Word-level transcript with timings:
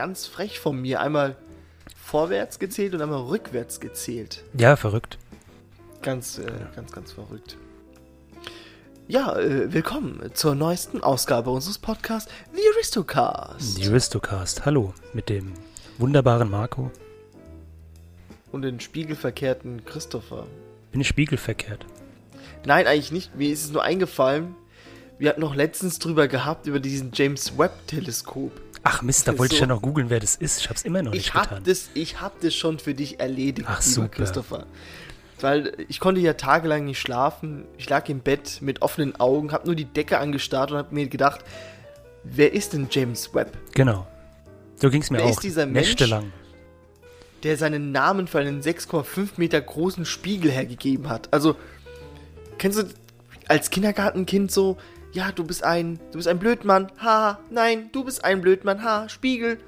ganz 0.00 0.26
frech 0.26 0.58
von 0.58 0.80
mir. 0.80 0.98
Einmal 1.02 1.36
vorwärts 1.94 2.58
gezählt 2.58 2.94
und 2.94 3.02
einmal 3.02 3.20
rückwärts 3.20 3.80
gezählt. 3.80 4.42
Ja, 4.56 4.74
verrückt. 4.76 5.18
Ganz, 6.00 6.38
äh, 6.38 6.50
ganz, 6.74 6.90
ganz 6.92 7.12
verrückt. 7.12 7.58
Ja, 9.08 9.38
äh, 9.38 9.70
willkommen 9.74 10.30
zur 10.32 10.54
neuesten 10.54 11.02
Ausgabe 11.02 11.50
unseres 11.50 11.76
Podcasts, 11.76 12.32
The 12.54 12.62
Aristocast. 12.74 13.76
Die 13.76 13.88
Aristocast. 13.88 14.64
Hallo, 14.64 14.94
mit 15.12 15.28
dem 15.28 15.52
wunderbaren 15.98 16.50
Marco. 16.50 16.90
Und 18.52 18.62
den 18.62 18.80
spiegelverkehrten 18.80 19.84
Christopher. 19.84 20.46
Bin 20.92 21.02
ich 21.02 21.08
spiegelverkehrt? 21.08 21.84
Nein, 22.64 22.86
eigentlich 22.86 23.12
nicht. 23.12 23.36
Mir 23.36 23.52
ist 23.52 23.64
es 23.64 23.70
nur 23.70 23.82
eingefallen. 23.82 24.54
Wir 25.18 25.28
hatten 25.28 25.42
noch 25.42 25.54
letztens 25.54 25.98
drüber 25.98 26.26
gehabt, 26.26 26.66
über 26.66 26.80
diesen 26.80 27.10
James 27.12 27.58
Webb-Teleskop. 27.58 28.52
Ach 28.82 29.02
Mist, 29.02 29.28
da 29.28 29.38
wollte 29.38 29.54
ich 29.54 29.58
so- 29.60 29.64
ja 29.64 29.68
noch 29.68 29.82
googeln, 29.82 30.08
wer 30.10 30.20
das 30.20 30.36
ist. 30.36 30.60
Ich 30.60 30.68
hab's 30.70 30.82
immer 30.82 31.02
noch 31.02 31.12
nicht 31.12 31.26
Ich 31.26 31.34
hab, 31.34 31.48
getan. 31.50 31.62
das, 31.64 31.90
ich 31.94 32.20
hab 32.20 32.40
das 32.40 32.54
schon 32.54 32.78
für 32.78 32.94
dich 32.94 33.20
erledigt, 33.20 33.68
Ach, 33.70 33.80
lieber 33.80 33.90
super. 33.92 34.08
Christopher. 34.08 34.66
Weil 35.40 35.72
ich 35.88 36.00
konnte 36.00 36.20
ja 36.20 36.34
tagelang 36.34 36.84
nicht 36.84 36.98
schlafen. 37.00 37.64
Ich 37.78 37.88
lag 37.88 38.08
im 38.08 38.20
Bett 38.20 38.58
mit 38.60 38.82
offenen 38.82 39.18
Augen, 39.20 39.52
hab 39.52 39.64
nur 39.66 39.74
die 39.74 39.84
Decke 39.86 40.18
angestarrt 40.18 40.70
und 40.70 40.78
hab 40.78 40.92
mir 40.92 41.08
gedacht, 41.08 41.40
wer 42.24 42.52
ist 42.52 42.72
denn 42.74 42.88
James 42.90 43.34
Webb? 43.34 43.56
Genau. 43.74 44.06
So 44.76 44.90
ging's 44.90 45.10
mir 45.10 45.18
Wer 45.18 45.26
auch. 45.26 45.30
ist 45.30 45.42
dieser 45.42 45.66
Mensch? 45.66 45.88
Nächtelang. 45.88 46.32
der 47.42 47.56
seinen 47.56 47.90
Namen 47.90 48.26
für 48.28 48.38
einen 48.38 48.60
6,5 48.62 49.30
Meter 49.38 49.60
großen 49.62 50.04
Spiegel 50.04 50.50
hergegeben 50.50 51.08
hat. 51.08 51.32
Also, 51.32 51.56
kennst 52.58 52.78
du 52.78 52.84
als 53.48 53.70
Kindergartenkind 53.70 54.50
so, 54.52 54.76
ja, 55.12 55.32
du 55.32 55.44
bist 55.44 55.64
ein, 55.64 55.98
du 56.12 56.18
bist 56.18 56.28
ein 56.28 56.38
Blödmann, 56.38 56.90
ha, 57.02 57.38
nein, 57.50 57.90
du 57.92 58.04
bist 58.04 58.24
ein 58.24 58.40
Blödmann, 58.40 58.82
ha, 58.82 59.08
Spiegel. 59.08 59.58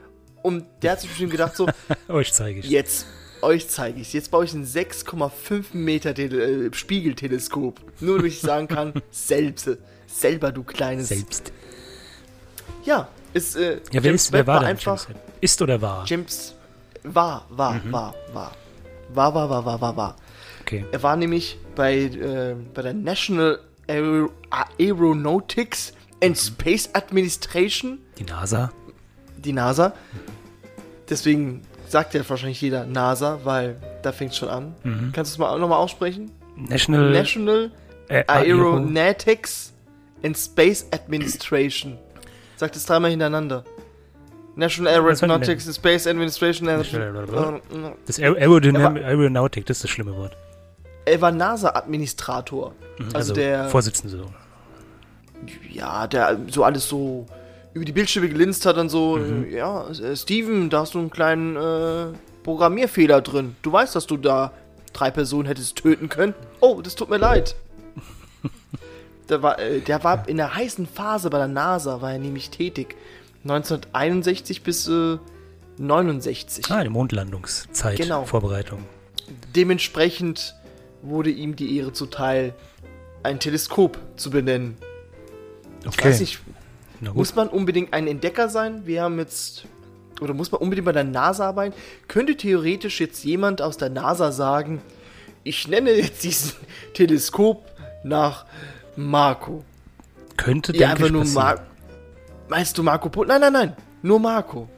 Und 0.43 0.65
der 0.83 0.93
hat 0.93 1.01
sich 1.01 1.09
bestimmt 1.11 1.31
gedacht 1.33 1.57
so, 1.57 1.69
Euch 2.09 2.33
zeige 2.33 2.61
ich. 2.61 2.69
jetzt, 2.71 3.07
euch 3.43 3.69
zeige 3.69 4.01
ich's. 4.01 4.13
Jetzt 4.13 4.31
baue 4.31 4.45
ich 4.45 4.53
ein 4.55 4.65
6,5 4.67 5.67
Meter 5.73 6.15
Tele 6.15 6.67
äh, 6.67 6.73
Spiegelteleskop. 6.73 7.81
Nur 8.01 8.19
damit 8.19 8.33
ich 8.33 8.41
sagen 8.41 8.67
kann, 8.69 8.93
selbst, 9.11 9.71
selber 10.07 10.51
du 10.53 10.63
kleines. 10.65 11.09
Selbst. 11.09 11.53
Ja, 12.85 13.09
ist, 13.35 13.57
äh, 13.57 13.75
Ja, 13.77 13.81
wer, 13.93 14.03
James 14.03 14.25
ist, 14.27 14.33
wer 14.33 14.47
war 14.47 14.61
denn 14.61 14.69
einfach, 14.69 15.09
James? 15.09 15.21
Ist 15.41 15.63
oder 15.63 15.81
war? 15.81 16.05
James 16.07 16.55
war, 17.05 17.47
war, 17.51 17.75
Mhm. 17.75 17.93
war, 17.93 18.15
war. 18.33 18.53
War, 19.15 19.35
war, 19.35 19.51
war, 19.51 19.65
war, 19.65 19.81
war, 19.81 19.97
war. 19.97 20.17
Okay. 20.63 20.85
Er 20.91 21.03
war 21.03 21.17
nämlich 21.17 21.59
bei, 21.75 21.95
äh, 22.05 22.55
bei 22.75 22.83
der 22.83 22.95
National 22.95 23.61
Aero 23.89 24.31
Aeronautics 24.79 25.93
and 26.23 26.37
Space 26.39 26.89
Administration, 26.95 27.99
Die 28.19 28.25
NASA. 28.25 28.71
die 29.39 29.53
NASA. 29.53 29.93
Deswegen 31.09 31.63
sagt 31.89 32.15
ja 32.15 32.27
wahrscheinlich 32.29 32.61
jeder 32.61 32.87
NASA, 32.87 33.41
weil 33.45 33.77
da 34.03 34.13
fängt 34.13 34.35
schon 34.35 34.49
an. 34.49 34.75
Mhm. 34.85 35.11
Kannst 35.13 35.33
du 35.33 35.35
es 35.35 35.39
mal 35.39 35.59
nochmal 35.59 35.79
aussprechen? 35.79 36.31
National 36.57 37.11
National 37.11 37.71
Aero. 38.09 38.25
Aeronautics 38.29 39.73
and 40.23 40.37
Space 40.39 40.87
Administration. 40.93 41.99
Sagt 42.57 42.77
es 42.77 42.87
dreimal 42.87 43.11
hintereinander. 43.11 43.65
National 44.55 44.93
Aeronautics 44.93 45.67
and 45.67 45.75
Space 45.75 46.07
Administration. 46.07 46.67
Das 48.07 48.19
Aer- 48.19 48.37
Aerodynam 48.37 48.97
Er 48.97 49.07
Aeronautic, 49.07 49.67
das 49.67 49.79
ist 49.79 49.85
das 49.85 49.91
schlimme 49.91 50.15
Wort. 50.17 50.37
Er 51.05 51.21
war 51.21 51.31
NASA-Administrator. 51.33 52.73
Mhm, 52.99 53.09
Also, 53.13 53.35
der, 53.35 53.69
Vorsitzende. 53.69 54.17
so. 54.19 54.27
ja, 55.71 56.07
der 56.07 56.39
so 56.49 56.65
alles 56.65 56.89
so 56.89 57.27
über 57.75 57.85
die 57.85 57.93
Bildschirme 57.93 58.29
gelinst 58.29 58.67
hat 58.67 58.77
und 58.77 58.89
so, 58.91 59.17
Mhm. 59.17 59.51
ja, 59.51 59.89
äh, 59.89 60.15
Steven, 60.17 60.69
da 60.71 60.81
hast 60.81 60.95
du 60.95 60.99
einen 60.99 61.11
kleinen 61.11 61.57
äh, 61.57 62.07
Programmierfehler 62.45 63.21
drin. 63.23 63.57
Du 63.63 63.73
weißt, 63.73 63.95
dass 63.97 64.07
du 64.07 64.17
da 64.17 64.53
drei 64.93 65.11
Personen 65.11 65.47
hättest 65.47 65.77
töten 65.77 66.09
können. 66.09 66.35
Oh, 66.61 66.81
das 66.83 66.95
tut 66.95 67.09
mir 67.09 67.17
leid. 67.17 67.57
der, 69.29 69.43
war, 69.43 69.59
äh, 69.59 69.81
der 69.81 70.05
war 70.05 70.29
in 70.29 70.37
der 70.37 70.55
heißen 70.55 70.87
Phase 70.87 71.31
bei 71.31 71.39
der 71.39 71.49
NASA, 71.49 72.01
war 72.03 72.13
er 72.13 72.19
nämlich 72.19 72.51
tätig. 72.51 72.95
1961 73.45 74.63
bis 74.63 74.87
äh, 74.89 75.19
69. 75.79 76.71
Ah, 76.71 76.83
die 76.85 76.91
Mondlandungszeit. 76.91 77.97
Genau. 77.99 78.25
Vorbereitung. 78.27 78.85
Dementsprechend 79.57 80.55
wurde 81.03 81.31
ihm 81.31 81.57
die 81.57 81.77
Ehre 81.77 81.93
zuteil, 81.93 82.55
ein 83.23 83.39
Teleskop 83.41 83.99
zu 84.17 84.31
benennen. 84.31 84.77
Ich 85.81 85.87
Okay. 85.89 86.09
weiß 86.09 86.21
nicht, 86.21 86.41
muss 87.15 87.35
man 87.35 87.49
unbedingt 87.49 87.93
ein 87.93 88.07
Entdecker 88.07 88.49
sein? 88.49 88.83
Wir 88.87 89.03
haben 89.03 89.19
jetzt. 89.19 89.65
Oder 90.21 90.35
muss 90.35 90.53
man 90.53 90.61
unbedingt 90.61 90.85
bei 90.85 90.93
der 90.93 91.03
NASA 91.05 91.49
arbeiten? 91.49 91.75
Könnte 92.07 92.37
theoretisch 92.37 93.01
jetzt 93.01 93.25
jemand 93.25 93.61
aus 93.61 93.77
der 93.77 93.91
NASA 93.91 94.31
sagen, 94.31 94.81
ich 95.43 95.67
nenne 95.67 95.91
jetzt 95.91 96.23
diesen 96.23 96.53
Teleskop 96.95 97.65
nach 98.05 98.47
Marco. 98.95 99.65
Könnte, 100.37 100.73
Ja, 100.73 100.79
denke 100.79 100.93
einfach 100.93 101.07
ich, 101.07 101.13
nur. 101.13 101.25
Marco. 101.25 101.63
Meinst 102.49 102.79
du 102.79 102.83
Marco 102.85 103.09
Polo? 103.09 103.27
Nein, 103.29 103.41
nein, 103.41 103.53
nein. 103.53 103.77
Nur 104.03 104.21
Marco. 104.21 104.69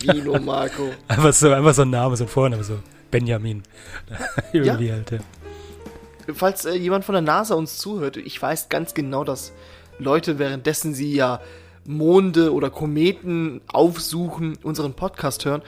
Wie 0.00 0.20
nur 0.22 0.38
Marco? 0.40 0.90
Einfach 1.08 1.32
so, 1.34 1.52
einfach 1.52 1.74
so 1.74 1.82
ein 1.82 1.90
Name, 1.90 2.16
so 2.16 2.24
ein 2.24 2.28
Vorname, 2.28 2.64
so 2.64 2.78
Benjamin. 3.10 3.62
Irgendwie 4.52 4.92
halt, 4.92 5.10
ja. 5.10 5.18
Falls 6.34 6.64
äh, 6.64 6.74
jemand 6.74 7.04
von 7.04 7.12
der 7.14 7.22
NASA 7.22 7.54
uns 7.54 7.78
zuhört, 7.78 8.16
ich 8.16 8.40
weiß 8.40 8.68
ganz 8.68 8.94
genau, 8.94 9.24
dass 9.24 9.52
Leute, 9.98 10.38
währenddessen 10.38 10.94
sie 10.94 11.14
ja 11.14 11.40
Monde 11.84 12.52
oder 12.52 12.70
Kometen 12.70 13.60
aufsuchen, 13.72 14.58
unseren 14.62 14.94
Podcast 14.94 15.44
hören. 15.44 15.62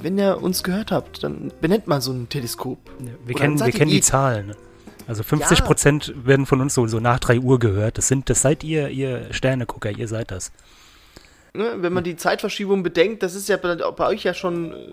Wenn 0.00 0.18
ihr 0.18 0.42
uns 0.42 0.62
gehört 0.62 0.90
habt, 0.92 1.22
dann 1.24 1.50
benennt 1.60 1.86
mal 1.86 2.00
so 2.00 2.12
ein 2.12 2.28
Teleskop. 2.28 2.78
Wir 2.98 3.34
Oder 3.34 3.34
kennen, 3.44 3.58
wir 3.60 3.72
kennen 3.72 3.90
die 3.90 3.96
die- 3.96 4.02
Zahlen. 4.02 4.48
ne? 4.48 4.56
Also 5.06 5.22
50 5.22 5.64
Prozent 5.64 6.14
werden 6.24 6.46
von 6.46 6.60
uns 6.62 6.74
so, 6.74 6.86
so 6.86 6.98
nach 6.98 7.18
3 7.18 7.38
Uhr 7.40 7.58
gehört. 7.58 7.98
Das 7.98 8.08
sind, 8.08 8.30
das 8.30 8.40
seid 8.40 8.64
ihr, 8.64 8.88
ihr 8.88 9.32
Sternegucker, 9.34 9.90
ihr 9.90 10.08
seid 10.08 10.30
das. 10.30 10.50
Ne? 11.52 11.74
Wenn 11.78 11.92
man 11.92 12.04
die 12.04 12.16
Zeitverschiebung 12.16 12.82
bedenkt, 12.82 13.22
das 13.22 13.34
ist 13.34 13.48
ja 13.48 13.58
bei, 13.58 13.74
bei 13.76 14.06
euch 14.06 14.24
ja 14.24 14.32
schon 14.32 14.72
äh, 14.72 14.92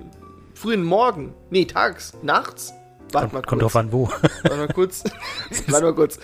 frühen 0.53 0.83
Morgen. 0.83 1.33
Nee, 1.49 1.63
tags, 1.65 2.13
nachts. 2.23 2.73
Warte 3.13 3.27
mal 3.33 3.41
Kommt, 3.41 3.47
kommt 3.47 3.61
kurz. 3.61 3.73
drauf 3.73 3.75
an, 3.75 3.91
wo. 3.91 4.07
Warte 4.43 4.57
mal 4.57 4.67
kurz. 4.67 5.03
Warte 5.67 5.85
mal 5.85 5.93
kurz. 5.95 6.19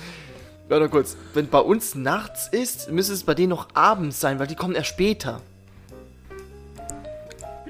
Warte 0.69 0.83
mal 0.83 0.89
kurz. 0.89 1.17
Wenn 1.33 1.47
bei 1.49 1.59
uns 1.59 1.95
nachts 1.95 2.47
ist, 2.51 2.91
müsste 2.91 3.13
es 3.13 3.23
bei 3.23 3.33
denen 3.33 3.49
noch 3.49 3.67
abends 3.73 4.19
sein, 4.19 4.39
weil 4.39 4.47
die 4.47 4.55
kommen 4.55 4.75
erst 4.75 4.89
später. 4.89 5.41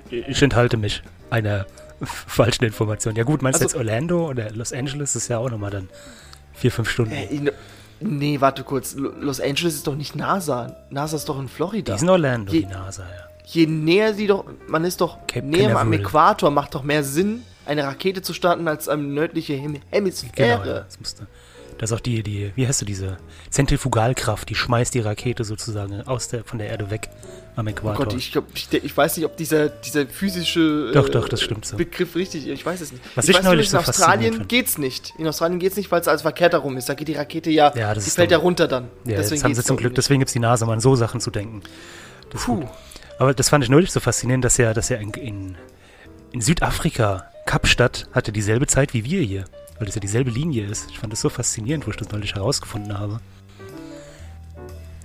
Ich 0.09 0.41
enthalte 0.41 0.77
mich 0.77 1.03
einer 1.29 1.65
falschen 2.01 2.63
Information. 2.63 3.15
Ja 3.15 3.23
gut, 3.23 3.41
meinst 3.41 3.59
du 3.61 3.65
Also- 3.65 3.77
jetzt 3.77 3.87
Orlando 3.87 4.27
oder 4.29 4.51
Los 4.51 4.71
Angeles? 4.73 5.13
Das 5.13 5.23
ist 5.23 5.27
ja 5.29 5.37
auch 5.39 5.49
nochmal 5.49 5.71
dann 5.71 5.89
vier, 6.53 6.71
fünf 6.71 6.89
Stunden. 6.89 7.11
Äh, 7.11 7.25
in, 7.25 7.51
nee, 7.99 8.39
warte 8.39 8.63
kurz. 8.63 8.95
Lo- 8.95 9.11
Los 9.19 9.41
Angeles 9.41 9.75
ist 9.75 9.87
doch 9.87 9.95
nicht 9.95 10.15
NASA. 10.15 10.75
NASA 10.89 11.17
ist 11.17 11.27
doch 11.27 11.39
in 11.39 11.47
Florida. 11.49 11.93
die 11.93 11.99
sind 11.99 12.09
Orlando, 12.09 12.51
Je- 12.53 12.61
die 12.61 12.65
NASA, 12.67 13.03
ja. 13.03 13.23
Je 13.49 13.65
näher 13.65 14.13
sie 14.13 14.27
doch, 14.27 14.43
man 14.67 14.83
ist 14.83 14.99
doch 14.99 15.25
Cape 15.25 15.45
näher 15.45 15.77
am. 15.77 15.93
Äquator, 15.93 16.51
macht 16.51 16.75
doch 16.75 16.83
mehr 16.83 17.01
Sinn, 17.03 17.43
eine 17.67 17.83
Rakete 17.83 18.21
zu 18.21 18.33
starten 18.33 18.67
als 18.67 18.87
eine 18.89 19.03
nördliche 19.03 19.53
Hem 19.53 19.73
Genau, 19.73 19.81
Hemisphäre. 19.91 20.67
ja, 20.67 20.79
das 20.81 20.99
musste. 20.99 21.27
Das 21.77 21.91
ist 21.91 21.95
auch 21.95 22.01
die, 22.01 22.23
die, 22.23 22.51
wie 22.55 22.65
heißt 22.67 22.81
du, 22.81 22.85
diese 22.85 23.17
Zentrifugalkraft, 23.51 24.49
die 24.49 24.55
schmeißt 24.55 24.95
die 24.95 24.99
Rakete 24.99 25.43
sozusagen 25.43 26.01
aus 26.07 26.27
der, 26.27 26.43
von 26.43 26.57
der 26.57 26.69
Erde 26.69 26.89
weg 26.89 27.09
am 27.55 27.67
Oh 27.67 27.69
Äquator. 27.69 28.05
Gott, 28.05 28.13
ich, 28.15 28.31
glaub, 28.31 28.45
ich, 28.55 28.67
ich 28.73 28.97
weiß 28.97 29.17
nicht, 29.17 29.25
ob 29.27 29.37
dieser, 29.37 29.69
dieser 29.69 30.07
physische 30.07 30.87
äh, 30.89 30.93
Doch, 30.93 31.09
doch, 31.09 31.29
das 31.29 31.41
stimmt 31.41 31.65
so. 31.65 31.77
Begriff 31.77 32.15
richtig 32.15 32.47
ist. 32.47 32.53
Ich 32.53 32.65
weiß 32.65 32.81
es 32.81 32.91
nicht. 32.91 33.03
Was 33.15 33.25
ich 33.25 33.31
ich 33.31 33.37
weiß 33.37 33.43
neulich 33.43 33.71
nur, 33.71 33.79
in 33.79 33.85
so 33.85 33.91
faszinierend 33.91 34.09
Australien 34.15 34.33
fand. 34.37 34.49
geht's 34.49 34.77
nicht. 34.79 35.13
In 35.19 35.27
Australien 35.27 35.59
geht's 35.59 35.75
nicht, 35.77 35.91
weil 35.91 36.01
es 36.01 36.07
alles 36.07 36.23
verkehrt 36.23 36.53
herum 36.53 36.77
ist. 36.77 36.89
Da 36.89 36.95
geht 36.95 37.09
die 37.09 37.13
Rakete 37.13 37.51
ja, 37.51 37.71
Ja, 37.75 37.93
das 37.93 38.05
die 38.05 38.09
fällt 38.11 38.31
ja 38.31 38.37
runter 38.39 38.67
dann. 38.67 38.87
ja, 39.05 39.17
jetzt 39.17 39.43
haben 39.43 39.53
sie 39.53 39.63
zum 39.63 39.77
Glück, 39.77 39.91
oben 39.91 39.95
deswegen 39.95 40.19
gibt's 40.19 40.33
die 40.33 40.39
NASA, 40.39 40.65
um 40.65 40.71
an 40.71 40.79
so 40.79 40.95
Sachen 40.95 41.19
zu 41.21 41.29
denken. 41.29 41.61
Das 42.31 42.43
Puh. 42.45 42.65
Aber 43.19 43.33
das 43.35 43.49
fand 43.49 43.63
ich 43.63 43.69
neulich 43.69 43.91
so 43.91 43.99
faszinierend, 43.99 44.43
dass 44.45 44.57
ja, 44.57 44.73
dass 44.73 44.89
ja 44.89 44.97
in, 44.97 45.11
in, 45.11 45.55
in 46.31 46.41
Südafrika, 46.41 47.29
Kapstadt, 47.47 48.07
hatte 48.11 48.31
dieselbe 48.31 48.67
Zeit 48.67 48.93
wie 48.93 49.05
wir 49.05 49.21
hier. 49.21 49.45
Weil 49.79 49.85
das 49.85 49.95
ja 49.95 50.01
dieselbe 50.01 50.29
Linie 50.29 50.65
ist. 50.65 50.91
Ich 50.91 50.99
fand 50.99 51.13
das 51.13 51.21
so 51.21 51.29
faszinierend, 51.29 51.87
wo 51.87 51.91
ich 51.91 51.97
das 51.97 52.11
neulich 52.11 52.35
herausgefunden 52.35 52.99
habe. 52.99 53.21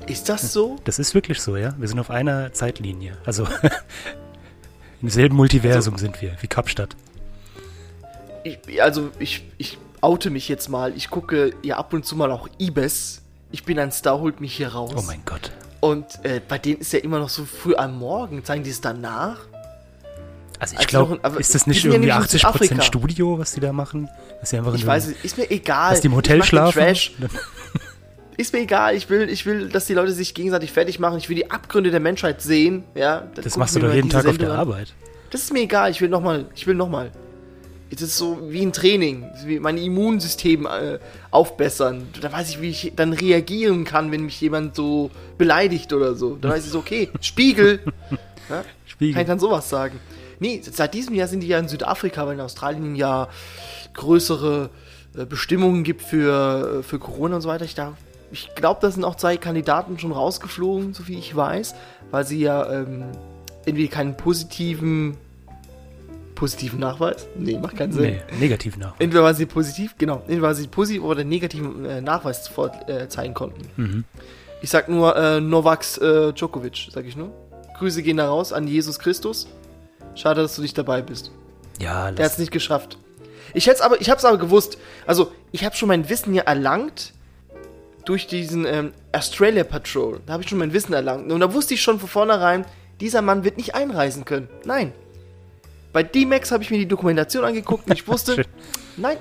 Ist 0.07 0.29
das 0.29 0.53
so? 0.53 0.77
Das 0.85 0.99
ist 0.99 1.15
wirklich 1.15 1.41
so, 1.41 1.57
ja. 1.57 1.75
Wir 1.79 1.89
sind 1.89 2.01
auf 2.01 2.11
einer 2.11 2.53
Zeitlinie. 2.53 3.17
Also 3.25 3.47
im 5.03 5.09
selben 5.09 5.37
Multiversum 5.37 5.97
sind 5.99 6.21
wir, 6.21 6.37
wie 6.41 6.49
Kapstadt. 6.49 6.97
Ich, 8.45 8.83
also, 8.83 9.11
ich, 9.21 9.45
ich 9.57 9.79
oute 10.01 10.31
mich 10.31 10.49
jetzt 10.49 10.69
mal. 10.69 10.97
Ich 10.97 11.11
gucke 11.11 11.55
ja 11.63 11.77
ab 11.77 11.93
und 11.93 12.05
zu 12.05 12.17
mal 12.17 12.33
auch 12.33 12.49
Ibis. 12.59 13.23
Ich 13.53 13.65
bin 13.65 13.79
ein 13.79 13.93
Star, 13.93 14.19
holt 14.19 14.41
mich 14.41 14.57
hier 14.57 14.69
raus. 14.69 14.95
Oh 14.97 15.03
mein 15.03 15.23
Gott. 15.25 15.53
Und 15.81 16.25
äh, 16.25 16.41
bei 16.47 16.59
denen 16.59 16.81
ist 16.81 16.93
ja 16.93 16.99
immer 16.99 17.21
noch 17.21 17.29
so 17.29 17.45
früh 17.45 17.77
am 17.77 17.99
Morgen. 17.99 18.45
Zeigen 18.45 18.65
die 18.65 18.71
es 18.71 18.81
danach? 18.81 19.39
Also 20.63 20.77
ich 20.79 20.87
glaube, 20.87 21.19
ist 21.41 21.57
das 21.57 21.67
nicht 21.67 21.83
ja 21.83 21.91
irgendwie 21.91 22.11
nicht 22.13 22.17
in 22.17 22.23
80% 22.25 22.39
Südafrika. 22.39 22.83
Studio, 22.83 23.37
was 23.37 23.51
die 23.53 23.59
da 23.59 23.73
machen? 23.73 24.09
Dass 24.39 24.51
sie 24.51 24.59
einfach 24.59 24.73
Ich 24.75 24.87
weiß 24.87 25.09
es, 25.09 25.25
ist 25.25 25.37
mir 25.37 25.51
egal. 25.51 25.91
dass 25.91 26.03
die 26.03 26.07
im 26.07 26.15
Hotel 26.15 26.41
schlafen? 26.45 26.79
Trash. 26.79 27.13
Ist 28.37 28.53
mir 28.53 28.61
egal, 28.61 28.95
ich 28.95 29.11
will, 29.11 29.29
ich 29.29 29.45
will, 29.45 29.69
dass 29.69 29.87
die 29.87 29.95
Leute 29.95 30.13
sich 30.13 30.35
gegenseitig 30.35 30.71
fertig 30.71 31.01
machen. 31.01 31.19
Ich 31.19 31.29
will 31.29 31.35
die 31.35 31.51
Abgründe 31.51 31.91
der 31.91 31.99
Menschheit 31.99 32.41
sehen. 32.43 32.85
Ja, 32.95 33.27
Das 33.35 33.57
machst 33.57 33.75
du 33.75 33.81
doch 33.81 33.93
jeden 33.93 34.09
Tag 34.09 34.21
auf 34.21 34.39
der 34.39 34.47
Sendung 34.47 34.51
an. 34.53 34.61
Arbeit. 34.61 34.95
Das 35.31 35.43
ist 35.43 35.53
mir 35.53 35.61
egal, 35.63 35.91
ich 35.91 36.01
will 36.01 36.09
nochmal, 36.09 36.47
ich 36.55 36.65
will 36.69 36.75
nochmal. 36.77 37.11
Es 37.91 38.01
ist 38.01 38.17
so 38.17 38.39
wie 38.49 38.63
ein 38.63 38.73
Training, 38.73 39.25
wie 39.45 39.59
mein 39.59 39.77
Immunsystem 39.79 40.65
äh, 40.67 40.99
aufbessern. 41.33 42.07
Da 42.21 42.33
weiß 42.33 42.51
ich, 42.51 42.61
wie 42.63 42.71
ich 42.71 42.93
dann 42.95 43.13
reagieren 43.13 43.85
kann, 43.85 44.13
wenn 44.13 44.25
mich 44.25 44.41
jemand 44.41 44.77
so 44.77 45.11
beleidigt 45.39 45.93
oder 45.93 46.15
so. 46.15 46.37
Da 46.41 46.51
weiß 46.51 46.65
ich 46.67 46.71
so, 46.71 46.79
okay, 46.79 47.09
Spiegel. 47.21 47.81
Ja? 48.49 48.65
Spiegel. 48.87 49.15
Kann 49.15 49.23
ich 49.23 49.29
dann 49.29 49.39
sowas 49.39 49.69
sagen? 49.69 49.99
Nee, 50.43 50.61
seit 50.63 50.93
diesem 50.93 51.15
Jahr 51.15 51.29
sind 51.29 51.41
die 51.41 51.47
ja 51.49 51.59
in 51.59 51.69
Südafrika, 51.69 52.27
weil 52.27 52.35
in 52.35 52.41
Australien 52.41 52.97
ja 52.97 53.29
größere 53.95 54.71
äh, 55.17 55.25
Bestimmungen 55.25 55.85
gibt 55.85 56.03
für, 56.03 56.81
äh, 56.81 56.83
für 56.83 56.99
Corona 56.99 57.37
und 57.37 57.43
so 57.43 57.49
weiter. 57.49 57.65
Ich, 57.65 57.75
da- 57.75 57.97
ich 58.33 58.55
glaube, 58.55 58.81
da 58.83 58.91
sind 58.91 59.05
auch 59.05 59.15
zwei 59.15 59.37
Kandidaten 59.37 59.99
schon 59.99 60.11
rausgeflogen, 60.13 60.95
so 60.95 61.07
wie 61.07 61.19
ich 61.19 61.35
weiß, 61.37 61.75
weil 62.11 62.27
sie 62.27 62.41
ja 62.41 62.71
ähm, 62.73 63.05
irgendwie 63.67 63.89
keinen 63.89 64.17
positiven 64.17 65.17
positiven 66.35 66.81
Nachweis? 66.81 67.29
Nee, 67.37 67.57
macht 67.59 67.77
keinen 67.77 67.93
Sinn. 67.93 68.03
Nee, 68.03 68.21
negativ 68.41 68.77
nach. 68.77 68.95
Entweder 68.99 69.23
war 69.23 69.35
sie 69.35 69.47
positiv, 69.47 69.95
genau, 69.97 70.17
entweder 70.27 70.43
war 70.43 70.55
sie 70.57 70.67
positiv 70.67 71.03
oder 71.05 71.23
negativen 71.23 71.85
äh, 71.85 72.01
Nachweis 72.01 72.49
vor, 72.49 72.73
äh, 72.89 73.07
zeigen 73.09 73.33
konnten. 73.35 73.63
Mhm. 73.77 74.05
Ich 74.61 74.71
sag 74.71 74.89
nur 74.89 75.15
äh, 75.17 75.41
Novaks 75.41 75.99
äh, 75.99 76.33
Djokovic, 76.33 76.89
sag 76.91 77.05
ich 77.05 77.17
nur. 77.17 77.31
Grüße 77.79 78.03
gehen 78.03 78.17
da 78.17 78.27
raus 78.29 78.53
an 78.53 78.67
Jesus 78.67 78.99
Christus. 78.99 79.47
Schade, 80.15 80.43
dass 80.43 80.57
du 80.57 80.63
nicht 80.63 80.77
dabei 80.77 81.03
bist. 81.03 81.31
Ja, 81.81 82.11
Der 82.11 82.25
hat's 82.25 82.35
lass, 82.35 82.39
nicht 82.39 82.53
geschafft. 82.53 82.99
Ich 83.55 83.67
hätte 83.67 83.85
aber, 83.85 84.01
ich 84.01 84.11
hab's 84.11 84.25
aber 84.25 84.39
gewusst. 84.39 84.79
Also, 85.07 85.33
ich 85.51 85.65
habe 85.65 85.77
schon 85.77 85.89
mein 85.89 86.09
Wissen 86.09 86.35
ja 86.35 86.43
erlangt 86.43 87.13
durch 88.05 88.27
diesen 88.27 88.65
ähm, 88.67 88.93
Australia 89.13 89.65
Patrol. 89.65 90.21
Da 90.27 90.35
habe 90.35 90.43
ich 90.43 90.49
schon 90.49 90.59
mein 90.59 90.73
Wissen 90.73 90.93
erlangt. 90.93 91.31
Und 91.31 91.41
da 91.41 91.53
wusste 91.53 91.75
ich 91.75 91.83
schon 91.83 92.01
von 92.01 92.09
vornherein, 92.09 92.65
dieser 93.01 93.23
Mann 93.23 93.45
wird 93.45 93.57
nicht 93.57 93.75
einreisen 93.75 94.25
können. 94.25 94.49
Nein. 94.65 94.93
Bei 95.93 96.03
D-Max 96.03 96.51
habe 96.51 96.63
ich 96.63 96.71
mir 96.71 96.79
die 96.79 96.89
Dokumentation 96.89 97.45
angeguckt 97.45 97.87
und 97.87 97.93
ich 97.93 98.07
wusste, 98.09 98.45
nein, 98.97 99.19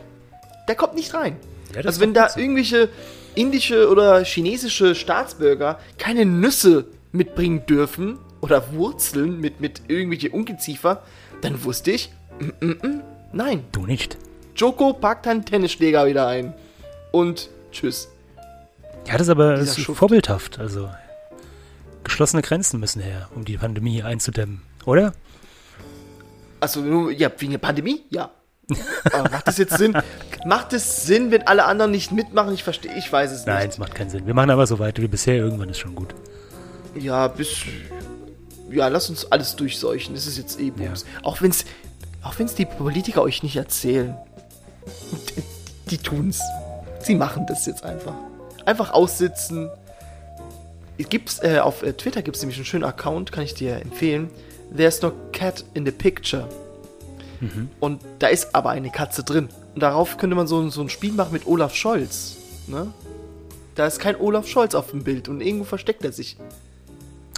der 0.67 0.75
kommt 0.75 0.95
nicht 0.95 1.13
rein. 1.13 1.37
Ja, 1.75 1.81
also 1.81 1.99
wenn 2.01 2.13
da 2.13 2.29
so. 2.29 2.39
irgendwelche 2.39 2.89
indische 3.35 3.89
oder 3.89 4.23
chinesische 4.23 4.95
Staatsbürger 4.95 5.79
keine 5.97 6.25
Nüsse 6.25 6.85
mitbringen 7.11 7.65
dürfen 7.65 8.19
oder 8.41 8.73
Wurzeln 8.73 9.39
mit, 9.39 9.61
mit 9.61 9.83
irgendwelche 9.87 10.31
Ungeziefer, 10.31 11.03
dann 11.41 11.63
wusste 11.63 11.91
ich, 11.91 12.11
mm, 12.39 12.65
mm, 12.65 12.69
mm, 12.81 13.01
nein. 13.33 13.63
du 13.71 13.85
nicht. 13.85 14.17
Joko 14.55 14.93
packt 14.93 15.27
einen 15.27 15.45
Tennisschläger 15.45 16.05
wieder 16.05 16.27
ein. 16.27 16.53
Und 17.11 17.49
tschüss. 17.71 18.09
Ja, 19.07 19.13
das 19.13 19.23
ist 19.23 19.29
aber 19.29 19.55
das 19.55 19.77
ist 19.77 19.85
vorbildhaft. 19.85 20.59
Also 20.59 20.89
geschlossene 22.03 22.41
Grenzen 22.41 22.79
müssen 22.79 23.01
her, 23.01 23.29
um 23.35 23.45
die 23.45 23.57
Pandemie 23.57 24.03
einzudämmen, 24.03 24.61
oder? 24.85 25.13
Also, 26.59 27.09
ja, 27.09 27.31
wegen 27.37 27.51
der 27.51 27.59
Pandemie? 27.59 28.03
Ja. 28.09 28.29
Aber 29.11 29.29
macht 29.29 29.47
das 29.47 29.57
jetzt 29.57 29.77
Sinn? 29.77 29.97
Macht 30.45 30.73
es 30.73 31.05
Sinn, 31.05 31.29
wenn 31.29 31.45
alle 31.45 31.65
anderen 31.65 31.91
nicht 31.91 32.11
mitmachen? 32.11 32.53
Ich 32.53 32.63
verstehe, 32.63 32.97
ich 32.97 33.11
weiß 33.11 33.31
es 33.31 33.45
Nein, 33.45 33.57
nicht. 33.57 33.73
es 33.73 33.77
macht 33.77 33.93
keinen 33.93 34.09
Sinn. 34.09 34.25
Wir 34.25 34.33
machen 34.33 34.49
aber 34.49 34.65
so 34.65 34.79
weiter 34.79 35.03
wie 35.03 35.07
bisher. 35.07 35.35
Irgendwann 35.35 35.69
ist 35.69 35.77
schon 35.77 35.93
gut. 35.93 36.15
Ja, 36.95 37.27
bis. 37.27 37.63
Ja, 38.71 38.87
lass 38.87 39.09
uns 39.09 39.31
alles 39.31 39.55
durchseuchen. 39.55 40.15
Das 40.15 40.27
ist 40.27 40.37
jetzt 40.37 40.59
eh 40.59 40.71
Bums. 40.71 41.05
Auch 41.23 41.41
wenn's. 41.41 41.65
Auch 42.23 42.37
wenn's 42.37 42.53
die 42.53 42.65
Politiker 42.65 43.23
euch 43.23 43.41
nicht 43.41 43.55
erzählen. 43.55 44.15
Die, 44.85 45.43
die 45.89 45.97
tun's. 45.97 46.39
Sie 47.01 47.15
machen 47.15 47.45
das 47.47 47.65
jetzt 47.65 47.83
einfach. 47.83 48.13
Einfach 48.65 48.91
aussitzen. 48.91 49.69
Es 50.97 51.09
Gibt's, 51.09 51.39
äh, 51.41 51.59
auf 51.59 51.81
äh, 51.81 51.93
Twitter 51.93 52.21
gibt 52.21 52.37
es 52.37 52.43
nämlich 52.43 52.57
einen 52.57 52.65
schönen 52.65 52.83
Account, 52.83 53.31
kann 53.31 53.43
ich 53.43 53.55
dir 53.55 53.77
empfehlen. 53.77 54.29
There's 54.75 55.01
no 55.01 55.11
cat 55.31 55.65
in 55.73 55.83
the 55.83 55.91
picture. 55.91 56.47
Und 57.79 58.01
da 58.19 58.27
ist 58.27 58.53
aber 58.53 58.69
eine 58.69 58.91
Katze 58.91 59.23
drin. 59.23 59.49
Und 59.73 59.81
darauf 59.81 60.17
könnte 60.17 60.35
man 60.35 60.47
so, 60.47 60.69
so 60.69 60.81
ein 60.81 60.89
Spiel 60.89 61.11
machen 61.11 61.33
mit 61.33 61.47
Olaf 61.47 61.73
Scholz. 61.73 62.37
Ne? 62.67 62.93
Da 63.75 63.87
ist 63.87 63.99
kein 63.99 64.15
Olaf 64.15 64.47
Scholz 64.47 64.75
auf 64.75 64.91
dem 64.91 65.03
Bild 65.03 65.27
und 65.27 65.41
irgendwo 65.41 65.65
versteckt 65.65 66.03
er 66.05 66.11
sich. 66.11 66.37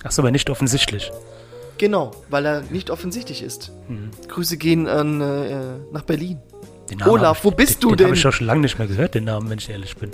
Ach 0.03 0.11
so, 0.11 0.21
aber 0.21 0.31
nicht 0.31 0.50
offensichtlich. 0.50 1.11
Genau, 1.77 2.11
weil 2.29 2.45
er 2.45 2.61
nicht 2.69 2.89
offensichtlich 2.89 3.41
ist. 3.41 3.71
Grüße 4.27 4.57
gehen 4.57 4.88
an, 4.88 5.21
äh, 5.21 5.77
nach 5.91 6.03
Berlin. 6.03 6.39
Den 6.89 7.01
Olaf, 7.03 7.38
hab 7.38 7.44
wo 7.45 7.50
ich, 7.50 7.55
bist 7.55 7.75
den, 7.75 7.81
du 7.81 7.88
den 7.89 7.97
denn? 7.97 8.05
habe 8.07 8.15
ich 8.17 8.27
auch 8.27 8.33
schon 8.33 8.47
lange 8.47 8.61
nicht 8.61 8.77
mehr 8.77 8.88
gehört, 8.88 9.15
den 9.15 9.23
Namen, 9.23 9.50
wenn 9.50 9.57
ich 9.57 9.69
ehrlich 9.69 9.95
bin. 9.97 10.11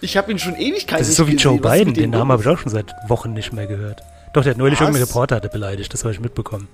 Ich 0.00 0.16
habe 0.16 0.30
ihn 0.32 0.38
schon 0.38 0.54
Ewigkeiten 0.56 0.98
Das 0.98 1.08
ist 1.08 1.16
so 1.16 1.26
wie 1.28 1.34
Joe 1.36 1.58
gesehen. 1.58 1.78
Biden, 1.86 1.94
den 1.94 2.10
Namen 2.10 2.32
habe 2.32 2.42
ich 2.42 2.48
auch 2.48 2.58
schon 2.58 2.70
seit 2.72 2.92
Wochen 3.08 3.32
nicht 3.32 3.52
mehr 3.52 3.66
gehört. 3.66 4.02
Doch, 4.32 4.42
der 4.42 4.52
hat 4.52 4.58
neulich 4.58 4.80
Was? 4.80 4.86
irgendeinen 4.88 5.04
Reporter 5.06 5.36
hatte 5.36 5.48
beleidigt, 5.48 5.92
das 5.92 6.04
habe 6.04 6.14
ich 6.14 6.20
mitbekommen. 6.20 6.68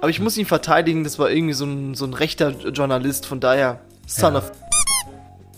Aber 0.00 0.10
ich 0.10 0.20
muss 0.20 0.36
ihn 0.36 0.44
verteidigen, 0.46 1.04
das 1.04 1.18
war 1.18 1.30
irgendwie 1.30 1.54
so 1.54 1.64
ein, 1.64 1.94
so 1.94 2.04
ein 2.04 2.12
rechter 2.12 2.50
Journalist, 2.50 3.24
von 3.26 3.40
daher 3.40 3.80
Son 4.06 4.34
Ja. 4.34 4.40
of 4.40 4.52